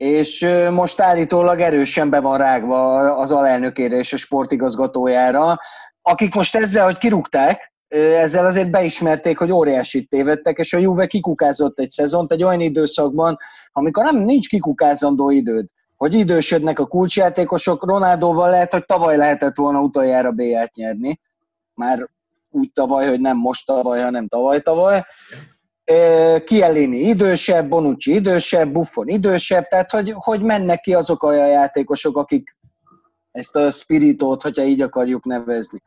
[0.00, 5.58] és most állítólag erősen be van rágva az alelnökére és a sportigazgatójára,
[6.02, 11.78] akik most ezzel, hogy kirúgták, ezzel azért beismerték, hogy óriásit tévedtek, és a Juve kikukázott
[11.78, 13.38] egy szezont egy olyan időszakban,
[13.72, 19.80] amikor nem nincs kikukázandó időd, hogy idősödnek a kulcsjátékosok, Ronaldóval lehet, hogy tavaly lehetett volna
[19.80, 20.42] utoljára b
[20.74, 21.20] nyerni,
[21.74, 22.08] már
[22.50, 25.04] úgy tavaly, hogy nem most tavaly, hanem tavaly-tavaly,
[26.44, 32.58] Kielini idősebb, Bonucci idősebb, Buffon idősebb, tehát hogy, hogy mennek ki azok a játékosok, akik
[33.32, 35.82] ezt a spiritót, hogyha így akarjuk nevezni.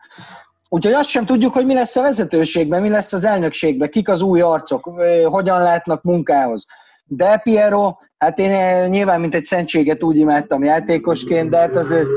[0.69, 4.21] Úgyhogy azt sem tudjuk, hogy mi lesz a vezetőségben, mi lesz az elnökségben, kik az
[4.21, 6.65] új arcok, hogyan látnak munkához.
[7.05, 12.07] De Piero, hát én nyilván mint egy szentséget úgy imádtam játékosként, de hát azért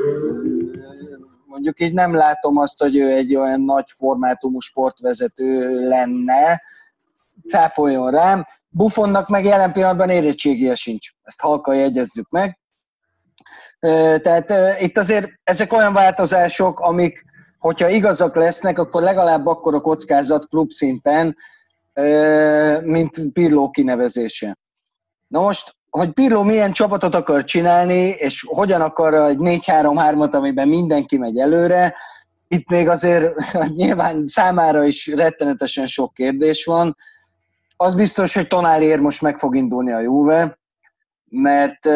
[1.44, 6.62] mondjuk így nem látom azt, hogy ő egy olyan nagy formátumú sportvezető lenne,
[7.48, 8.44] cáfoljon rám.
[8.68, 11.08] Buffonnak meg jelen pillanatban érettségie sincs.
[11.22, 12.58] Ezt halkan jegyezzük meg.
[14.22, 17.24] Tehát itt azért ezek olyan változások, amik,
[17.58, 21.36] hogyha igazak lesznek, akkor legalább akkor a kockázat klub szinten,
[22.82, 24.58] mint Pirló kinevezése.
[25.26, 31.18] Na most, hogy Pirló milyen csapatot akar csinálni, és hogyan akar egy 4-3-3-at, amiben mindenki
[31.18, 31.94] megy előre,
[32.48, 33.34] itt még azért
[33.76, 36.96] nyilván számára is rettenetesen sok kérdés van.
[37.76, 40.58] Az biztos, hogy Tonáliért most meg fog indulni a Juve,
[41.24, 41.88] mert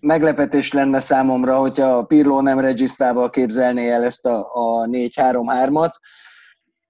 [0.00, 5.92] meglepetés lenne számomra, hogyha a Pirlo nem regisztrával képzelné el ezt a, a 4-3-3-at.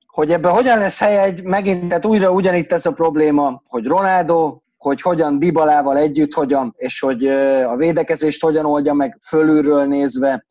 [0.06, 4.58] Hogy ebben hogyan lesz helye egy, megint, tehát újra ugyanitt ez a probléma, hogy Ronaldo,
[4.78, 7.26] hogy hogyan Dibalával együtt, hogyan, és hogy
[7.66, 10.44] a védekezést hogyan oldja meg fölülről nézve.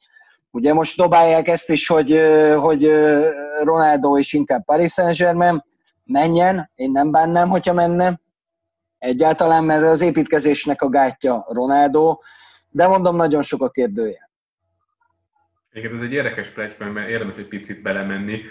[0.52, 2.22] Ugye most dobálják ezt is, hogy,
[2.60, 2.92] hogy
[3.64, 5.64] Ronaldo is inkább Paris Saint-Germain,
[6.06, 8.20] menjen, én nem bánnám, hogyha menne,
[8.98, 12.20] egyáltalán, mert az építkezésnek a gátja Ronaldo,
[12.70, 14.30] de mondom, nagyon sok a kérdője.
[15.72, 18.42] Igen, ez egy érdekes plegyka, mert érdemes egy picit belemenni,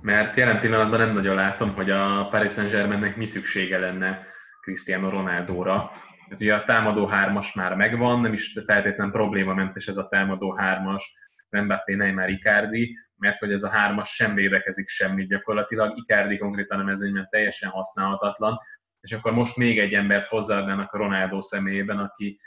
[0.00, 4.26] mert jelen pillanatban nem nagyon látom, hogy a Paris Saint-Germainnek mi szüksége lenne
[4.60, 5.90] Cristiano Ronaldóra.
[6.28, 11.12] Ez ugye a támadó hármas már megvan, nem is feltétlenül problémamentes ez a támadó hármas,
[11.48, 16.80] az Mbappé, Neymar, Icardi, mert hogy ez a hármas sem védekezik semmit gyakorlatilag, Icardi konkrétan
[16.80, 18.58] a mezőnyben teljesen használhatatlan,
[19.00, 22.40] és akkor most még egy embert hozzáadnának a Ronaldo személyében, aki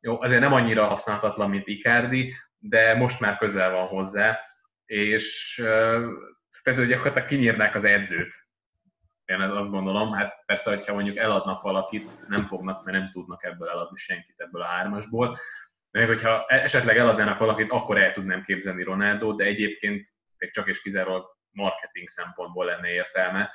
[0.00, 4.38] jó, azért nem annyira használhatatlan, mint Icardi, de most már közel van hozzá,
[4.86, 8.34] és uh, gyakorlatilag kinyírnák az edzőt.
[9.24, 13.68] Én azt gondolom, hát persze, hogyha mondjuk eladnak valakit, nem fognak, mert nem tudnak ebből
[13.68, 15.38] eladni senkit ebből a hármasból.
[15.98, 20.08] Meg hogyha e- esetleg eladnának valakit, akkor el tudnám képzelni Ronaldo, de egyébként
[20.50, 23.50] csak és kizárólag marketing szempontból lenne értelme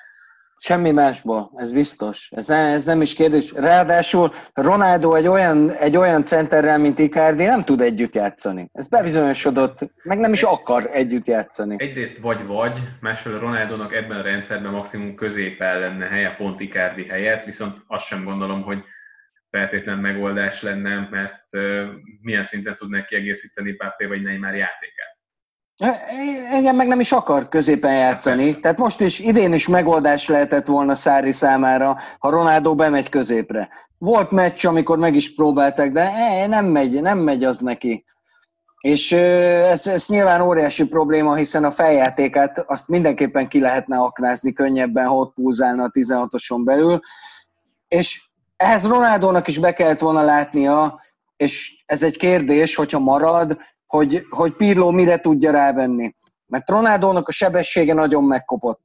[0.61, 2.31] Semmi másból, ez biztos.
[2.35, 3.51] Ez, ne, ez nem is kérdés.
[3.51, 8.69] Ráadásul Ronaldo egy olyan, egy olyan centerrel, mint Icardi nem tud együtt játszani.
[8.73, 11.75] Ez bebizonyosodott, meg nem is akar együtt játszani.
[11.77, 17.77] Egyrészt vagy-vagy, másfél Ronaldónak ebben a rendszerben maximum középen lenne helye, pont Icardi helyett, viszont
[17.87, 18.83] azt sem gondolom, hogy
[19.49, 21.45] feltétlen megoldás lenne, mert
[22.21, 25.17] milyen szinten tudnak kiegészíteni Pápé vagy Neymar játékát.
[26.51, 28.59] Engem meg nem is akar középen játszani.
[28.59, 33.69] Tehát most is, idén is megoldás lehetett volna Szári számára, ha Ronaldo bemegy középre.
[33.97, 36.11] Volt meccs, amikor meg is próbáltak, de
[36.47, 38.05] nem megy, nem megy az neki.
[38.79, 45.07] És ez, ez nyilván óriási probléma, hiszen a feljátékát azt mindenképpen ki lehetne aknázni könnyebben,
[45.07, 46.99] ha ott púzálna a 16-oson belül.
[47.87, 48.28] És
[48.59, 51.01] ehhez Ronaldónak is be kellett volna látnia,
[51.35, 56.13] és ez egy kérdés, hogyha marad, hogy, hogy Pirlo mire tudja rávenni.
[56.45, 58.81] Mert Ronaldónak a sebessége nagyon megkopott.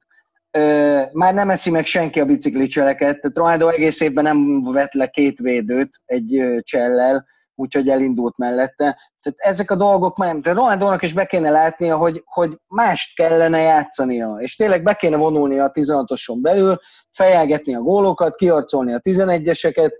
[0.51, 5.07] Ö, már nem eszi meg senki a biciklicseleket, tehát Ronaldo egész évben nem vett le
[5.07, 8.97] két védőt egy csellel, úgyhogy elindult mellette.
[9.21, 10.35] Tehát ezek a dolgok már.
[10.35, 15.17] De Ronaldónak is be kéne látnia, hogy, hogy mást kellene játszania, és tényleg be kéne
[15.17, 16.79] vonulni a 16-oson belül,
[17.11, 19.91] fejelgetni a gólokat, kiarcolni a 11-eseket,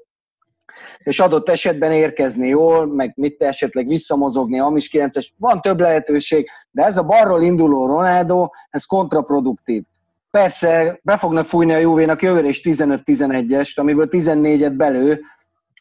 [0.98, 6.84] és adott esetben érkezni jól, meg mit esetleg visszamozogni, Amis 9-es, van több lehetőség, de
[6.84, 9.84] ez a balról induló Ronaldo, ez kontraproduktív.
[10.32, 15.22] Persze be fognak fújni a Juvénak jövőre is 15-11-est, amiből 14-et belő,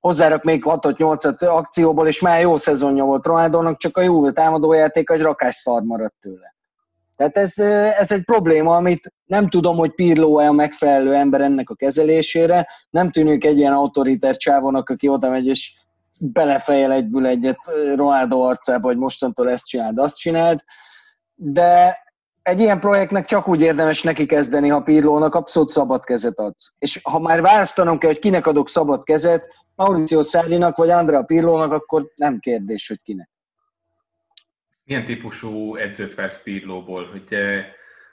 [0.04, 5.20] hozzárak még 6-8 akcióból, és már jó szezonja volt Ronaldónak, csak a Juve támadójáték egy
[5.20, 6.54] rakás szar maradt tőle.
[7.16, 7.58] Tehát ez,
[7.98, 12.68] ez egy probléma, amit nem tudom, hogy Pirlo e a megfelelő ember ennek a kezelésére.
[12.90, 15.74] Nem tűnik egy ilyen autoriter csávonak, aki oda megy és
[16.18, 17.58] belefejel egyből egyet
[17.94, 20.60] Ronaldo arcába, hogy mostantól ezt csináld, azt csináld.
[21.34, 21.98] De
[22.44, 26.74] egy ilyen projektnek csak úgy érdemes neki kezdeni, ha Pirlónak abszolút szabad kezet adsz.
[26.78, 31.72] És ha már választanom kell, hogy kinek adok szabad kezet, Mauricio Szárinak vagy Andrea Pirlónak,
[31.72, 33.30] akkor nem kérdés, hogy kinek.
[34.84, 37.10] Milyen típusú edzőt vársz Pirlóból?
[37.10, 37.38] Hogy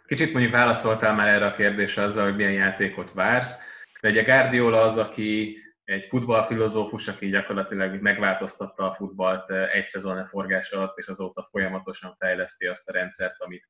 [0.08, 3.56] kicsit mondjuk válaszoltál már erre a kérdésre azzal, hogy milyen játékot vársz,
[4.02, 10.72] de ugye Guardiola az, aki egy futballfilozófus, aki gyakorlatilag megváltoztatta a futballt egy szezon forgás
[10.72, 13.68] alatt, és azóta folyamatosan fejleszti azt a rendszert, amit,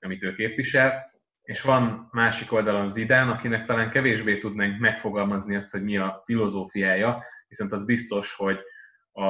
[0.00, 1.10] amit ő képvisel.
[1.42, 7.24] És van másik oldalon Zidán, akinek talán kevésbé tudnánk megfogalmazni azt, hogy mi a filozófiája,
[7.48, 8.58] viszont az biztos, hogy
[9.12, 9.24] a,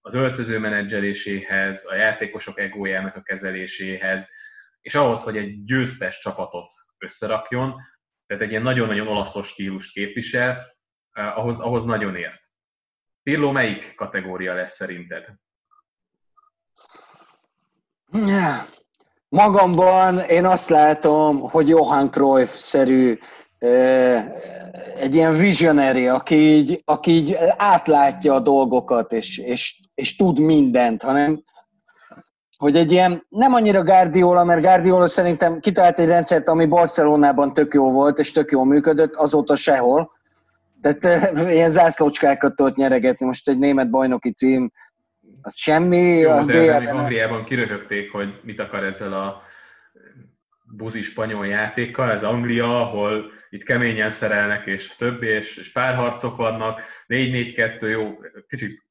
[0.00, 4.30] az öltöző menedzseléséhez, a játékosok egójának a kezeléséhez,
[4.80, 7.74] és ahhoz, hogy egy győztes csapatot összerakjon,
[8.26, 10.64] tehát egy ilyen nagyon-nagyon olaszos stílust képvisel,
[11.12, 12.44] eh, ahhoz, ahhoz nagyon ért.
[13.22, 15.34] Pirlo melyik kategória lesz szerinted?
[19.32, 23.18] Magamban én azt látom, hogy Johan Cruyff-szerű
[24.98, 31.02] egy ilyen visionary, aki így, aki így átlátja a dolgokat, és, és, és tud mindent,
[31.02, 31.42] hanem
[32.56, 37.74] hogy egy ilyen, nem annyira Guardiola, mert Guardiola szerintem kitalált egy rendszert, ami Barcelonában tök
[37.74, 40.12] jó volt, és tök jól működött, azóta sehol.
[40.80, 44.72] Tehát ilyen zászlócskákat tudott nyeregetni, most egy német bajnoki cím,
[45.42, 45.96] az semmi.
[45.96, 49.42] Jó, a de még Angliában kiröhögték, hogy mit akar ezzel a
[50.64, 56.80] buzi spanyol játékkal, ez Anglia, ahol itt keményen szerelnek, és többi, és, és párharcok vannak,
[57.08, 58.82] 4-4-2, jó, kicsit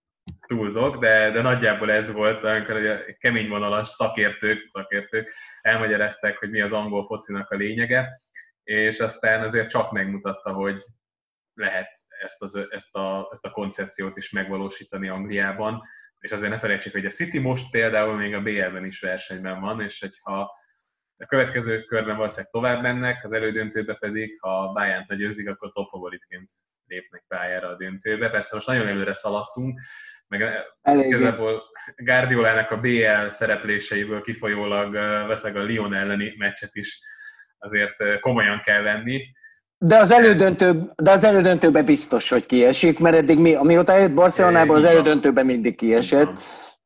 [0.47, 5.30] túlzok, de, de nagyjából ez volt, amikor a kemény vonalas szakértők, szakértők
[5.62, 8.22] elmagyarázták, hogy mi az angol focinak a lényege,
[8.64, 10.84] és aztán azért csak megmutatta, hogy
[11.54, 11.91] lehet
[12.22, 15.84] ezt, az, ezt, a, ezt a koncepciót is megvalósítani Angliában,
[16.22, 19.82] és azért ne felejtsék, hogy a City most például még a BL-ben is versenyben van,
[19.82, 20.59] és hogyha
[21.17, 26.49] a következő körben valószínűleg tovább mennek, az elődöntőbe pedig, ha Bayern legyőzik, akkor top favoritként
[26.88, 28.30] lépnek pályára a döntőbe.
[28.30, 29.80] Persze most nagyon előre szaladtunk,
[30.28, 30.53] meg
[30.84, 31.63] igazából
[31.95, 34.91] Guardiolának a BL szerepléseiből kifolyólag
[35.28, 36.99] veszek a Lyon elleni meccset is
[37.57, 39.32] azért komolyan kell venni.
[39.84, 44.75] De az, elődöntő, de az elődöntőben biztos, hogy kiesik, mert eddig mi, amióta jött Barcelonából,
[44.75, 46.29] az elődöntőben mindig kiesett.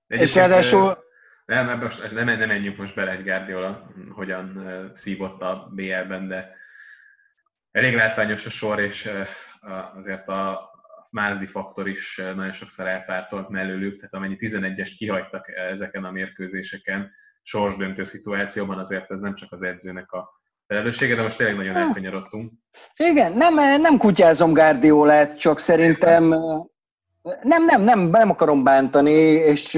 [0.08, 0.98] És ráadásul
[1.46, 4.62] Nem, ebbe most nem, nem menjünk most bele, egy Guardiola hogyan
[4.94, 6.56] szívott a BL-ben, de
[7.72, 9.10] elég látványos a sor, és
[9.96, 10.70] azért a
[11.12, 18.06] Mázdi faktor is nagyon sokszor elpártolt mellőlük, tehát amennyi 11-est kihagytak ezeken a mérkőzéseken, sorsdöntő
[18.06, 20.35] szituációban, azért ez nem csak az edzőnek a
[20.68, 22.52] felelőssége, de most tényleg nagyon elkanyarodtunk.
[22.96, 26.28] Igen, nem, nem kutyázom Guardiolát, csak szerintem
[27.42, 29.74] nem, nem, nem, nem akarom bántani, és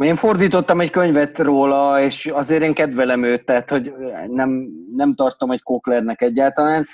[0.00, 3.92] én fordítottam egy könyvet róla, és azért én kedvelem őt, tehát hogy
[4.26, 6.86] nem, nem tartom egy kóklernek egyáltalán.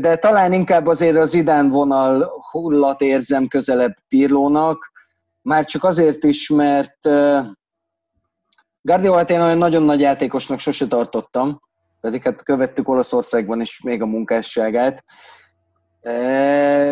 [0.00, 4.92] De talán inkább azért az idán vonal hullat érzem közelebb Pirlónak,
[5.42, 7.08] már csak azért is, mert
[8.86, 11.58] Guardiolát én olyan nagyon nagy játékosnak sose tartottam,
[12.00, 15.04] pedig hát követtük Olaszországban is még a munkásságát.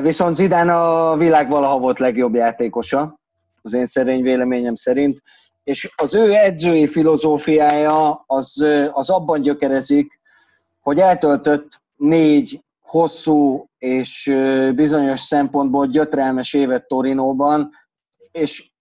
[0.01, 3.19] Viszont Zidán a világ valaha volt legjobb játékosa,
[3.63, 5.23] az én szerény véleményem szerint,
[5.65, 10.21] és az ő edzői filozófiája az, az abban gyökerezik,
[10.81, 14.35] hogy eltöltött négy hosszú és
[14.75, 17.71] bizonyos szempontból gyötrelmes évet Torinóban,
[18.33, 18.73] és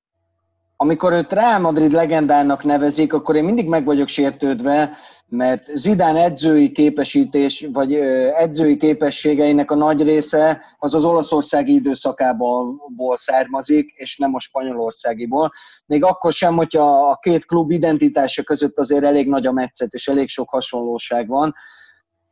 [0.78, 4.98] amikor őt Real Madrid legendának nevezik, akkor én mindig meg vagyok sértődve,
[5.28, 7.94] mert Zidán edzői képesítés, vagy
[8.38, 12.78] edzői képességeinek a nagy része az az olaszországi időszakából
[13.14, 15.52] származik, és nem a spanyolországiból.
[15.86, 20.08] Még akkor sem, hogyha a két klub identitása között azért elég nagy a metszet, és
[20.08, 21.54] elég sok hasonlóság van.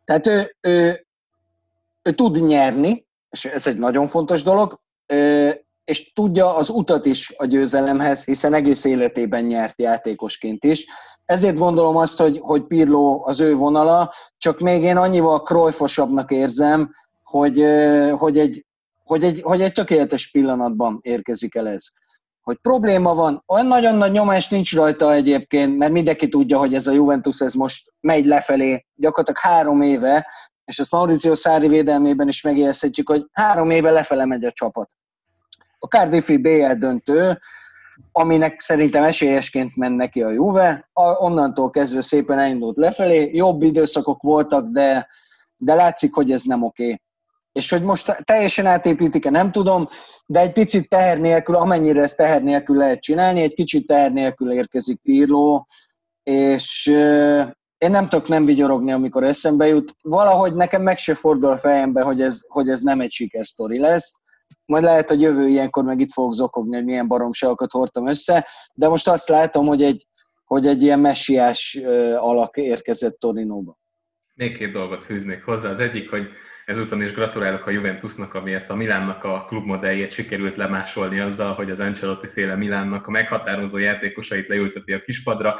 [0.06, 1.06] Tehát ő, ő,
[2.02, 4.80] ő tud nyerni, és ez egy nagyon fontos dolog,
[5.84, 10.86] és tudja az utat is a győzelemhez, hiszen egész életében nyert játékosként is.
[11.26, 16.94] Ezért gondolom azt, hogy, hogy Pirlo az ő vonala, csak még én annyival krojfosabbnak érzem,
[17.24, 17.66] hogy,
[18.18, 18.66] hogy, egy,
[19.04, 21.84] hogy, egy, hogy egy tökéletes pillanatban érkezik el ez.
[22.42, 26.88] Hogy probléma van, olyan nagyon nagy nyomás nincs rajta egyébként, mert mindenki tudja, hogy ez
[26.88, 30.28] a Juventus ez most megy lefelé, gyakorlatilag három éve,
[30.66, 34.92] és ezt Mauricio Szári védelmében is megjelzhetjük, hogy három éve lefele megy a csapat.
[35.84, 37.40] A Cardiffi BL döntő,
[38.12, 44.66] aminek szerintem esélyesként ment neki a Juve, onnantól kezdve szépen elindult lefelé, jobb időszakok voltak,
[44.66, 45.08] de,
[45.58, 47.02] de látszik, hogy ez nem oké.
[47.52, 49.88] És hogy most teljesen átépítik-e, nem tudom,
[50.26, 54.52] de egy picit teher nélkül, amennyire ezt teher nélkül lehet csinálni, egy kicsit teher nélkül
[54.52, 55.66] érkezik Pirlo,
[56.24, 56.88] és
[57.78, 59.96] én nem tudok nem vigyorogni, amikor eszembe jut.
[60.02, 64.21] Valahogy nekem meg se fordul a fejembe, hogy ez, hogy ez nem egy sikersztori lesz
[64.72, 68.88] majd lehet, hogy jövő ilyenkor meg itt fogok zokogni, hogy milyen baromságokat hordtam össze, de
[68.88, 70.06] most azt látom, hogy egy,
[70.44, 71.80] hogy egy ilyen messiás
[72.18, 73.78] alak érkezett Torinóba.
[74.34, 75.70] Még két dolgot fűznék hozzá.
[75.70, 76.28] Az egyik, hogy
[76.66, 81.80] ezúton is gratulálok a Juventusnak, amiért a Milánnak a klubmodelljét sikerült lemásolni azzal, hogy az
[81.80, 85.60] Ancelotti féle Milánnak a meghatározó játékosait leülteti a kispadra.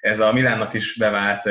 [0.00, 1.42] Ez a Milánnak is bevált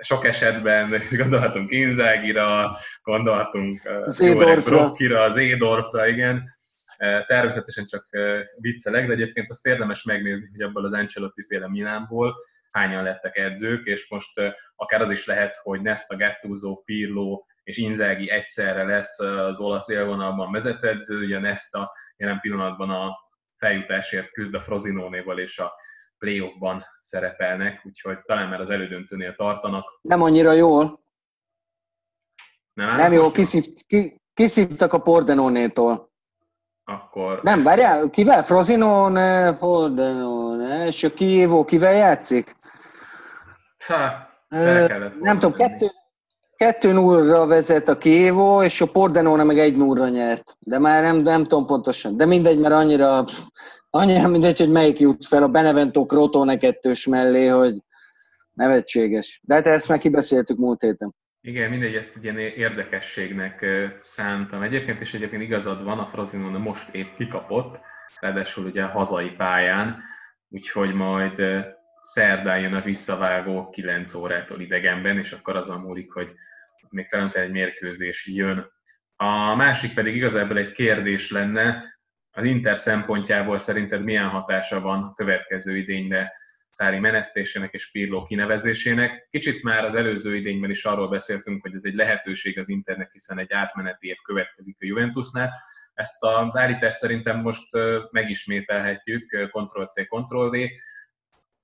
[0.00, 6.52] sok esetben gondolhatunk Inzágira, gondolhatunk Zédorfra, Zédorfra, igen.
[7.26, 8.06] Természetesen csak
[8.56, 12.34] viccelek, de egyébként azt érdemes megnézni, hogy abból az Ancelotti féle Milánból
[12.70, 14.30] hányan lettek edzők, és most
[14.76, 20.52] akár az is lehet, hogy Nesta, Gattuso, Pirlo és Inzági egyszerre lesz az olasz élvonalban
[20.52, 23.16] vezetedő, ugye Nesta jelen pillanatban a
[23.56, 25.72] feljutásért küzd a Frozinónéval és a
[26.18, 29.84] playoffban szerepelnek, úgyhogy talán már az elődöntőnél tartanak.
[30.00, 31.02] Nem annyira jól.
[32.72, 36.12] Nem, nem jó, kiszív, ki, kiszívtak a Pordenónétól.
[36.84, 37.40] Akkor...
[37.42, 38.42] Nem, várjál, kivel?
[38.42, 42.56] Frozinone, Pordenone, és a Kievo kivel játszik?
[43.86, 44.28] Ha,
[45.20, 45.86] nem tudom, kettő,
[46.56, 50.56] kettő nullra vezet a Kievo, és a Pordenone meg egy nullra nyert.
[50.58, 52.16] De már nem, nem tudom pontosan.
[52.16, 53.24] De mindegy, mert annyira
[53.96, 57.76] Annyira mindegy, hogy melyik jut fel a Benevento Crotone kettős mellé, hogy
[58.52, 59.40] nevetséges.
[59.42, 61.14] De hát ezt már kibeszéltük múlt héten.
[61.40, 63.66] Igen, mindegy, ezt egy ilyen érdekességnek
[64.00, 64.62] szántam.
[64.62, 67.78] Egyébként is egyébként igazad van, a Frosinone most épp kikapott,
[68.20, 70.02] ráadásul ugye hazai pályán,
[70.48, 71.42] úgyhogy majd
[71.98, 76.32] szerdán jön a visszavágó 9 órától idegenben, és akkor azon múlik, hogy
[76.90, 78.72] még talán egy mérkőzés jön.
[79.16, 81.93] A másik pedig igazából egy kérdés lenne,
[82.34, 86.32] az Inter szempontjából szerinted milyen hatása van a következő idényre
[86.70, 89.26] Szári menesztésének és Pirló kinevezésének.
[89.30, 93.38] Kicsit már az előző idényben is arról beszéltünk, hogy ez egy lehetőség az Internek, hiszen
[93.38, 95.50] egy átmeneti év következik a Juventusnál.
[95.94, 97.66] Ezt az állítást szerintem most
[98.10, 100.56] megismételhetjük, Ctrl-C, Ctrl-V.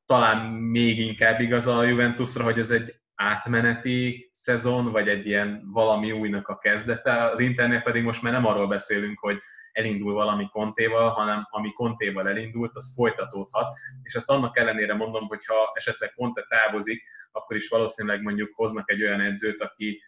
[0.07, 6.12] Talán még inkább igaz a Juventusra, hogy ez egy átmeneti szezon, vagy egy ilyen valami
[6.12, 7.31] újnak a kezdete.
[7.31, 9.41] Az internet pedig most már nem arról beszélünk, hogy
[9.73, 13.75] elindul valami kontéval, hanem ami kontéval elindult, az folytatódhat.
[14.03, 17.03] És ezt annak ellenére mondom, hogy ha esetleg Conte távozik,
[17.33, 20.03] akkor is valószínűleg mondjuk hoznak egy olyan edzőt, aki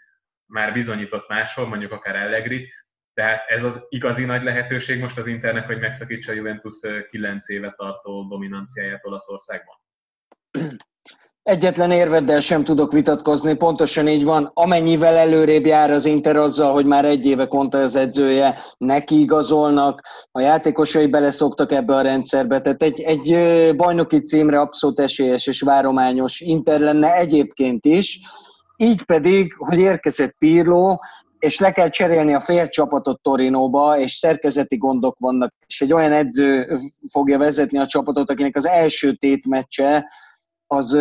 [0.47, 2.73] már bizonyított máshol, mondjuk akár Allegri,
[3.15, 6.75] tehát ez az igazi nagy lehetőség most az Internek, hogy megszakítsa a Juventus
[7.09, 9.77] 9 éve tartó dominanciáját Olaszországban?
[11.43, 14.51] Egyetlen érveddel sem tudok vitatkozni, pontosan így van.
[14.55, 20.01] Amennyivel előrébb jár az Inter azzal, hogy már egy éve Konta az edzője, neki igazolnak,
[20.33, 23.37] a játékosai beleszoktak ebbe a rendszerbe, tehát egy, egy
[23.77, 28.21] bajnoki címre abszolút esélyes és várományos Inter lenne egyébként is.
[28.77, 30.97] Így pedig, hogy érkezett Pirlo,
[31.39, 36.13] és le kell cserélni a fél csapatot Torinóba, és szerkezeti gondok vannak, és egy olyan
[36.13, 36.77] edző
[37.11, 40.07] fogja vezetni a csapatot, akinek az első tétmeccse
[40.73, 40.93] az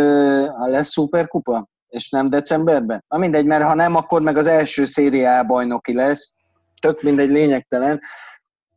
[0.70, 3.04] lesz szuperkupa, és nem decemberben?
[3.08, 6.36] Na mindegy, mert ha nem, akkor meg az első szériá bajnoki lesz,
[6.82, 8.00] tök mindegy, lényegtelen.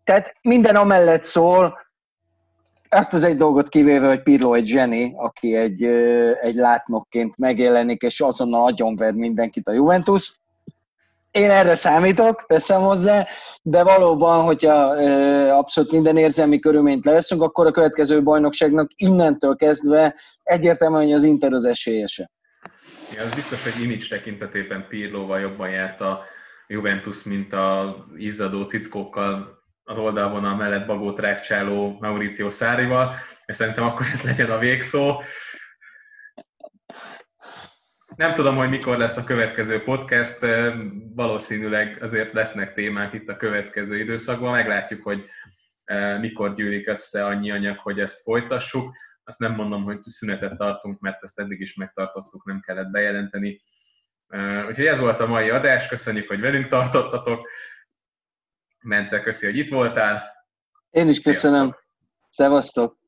[0.05, 1.82] Tehát minden amellett szól,
[2.88, 5.84] azt az egy dolgot kivéve, hogy Pirlo egy zseni, aki egy,
[6.40, 10.40] egy látnokként megjelenik, és azonnal agyonved mindenkit a Juventus.
[11.35, 13.26] Én erre számítok, teszem hozzá,
[13.62, 14.74] de valóban, hogyha
[15.57, 21.53] abszolút minden érzelmi körülményt leveszünk, akkor a következő bajnokságnak innentől kezdve egyértelműen, hogy az Inter
[21.53, 22.30] az esélyese.
[23.14, 26.22] Ja, az biztos, hogy image tekintetében Pirlóval jobban járt a
[26.66, 33.14] Juventus, mint a izzadó cickókkal az oldalvonal mellett bagót rákcsáló Mauricio Szárival,
[33.47, 35.20] és szerintem akkor ez legyen a végszó.
[38.16, 40.38] Nem tudom, hogy mikor lesz a következő podcast,
[41.14, 45.24] valószínűleg azért lesznek témák itt a következő időszakban, meglátjuk, hogy
[46.20, 48.96] mikor gyűlik össze annyi anyag, hogy ezt folytassuk.
[49.24, 53.62] Azt nem mondom, hogy szünetet tartunk, mert ezt eddig is megtartottuk, nem kellett bejelenteni.
[54.68, 57.48] Úgyhogy ez volt a mai adás, köszönjük, hogy velünk tartottatok.
[58.80, 60.32] Mence, köszi, hogy itt voltál.
[60.90, 61.76] Én is köszönöm.
[62.28, 63.03] Szevasztok!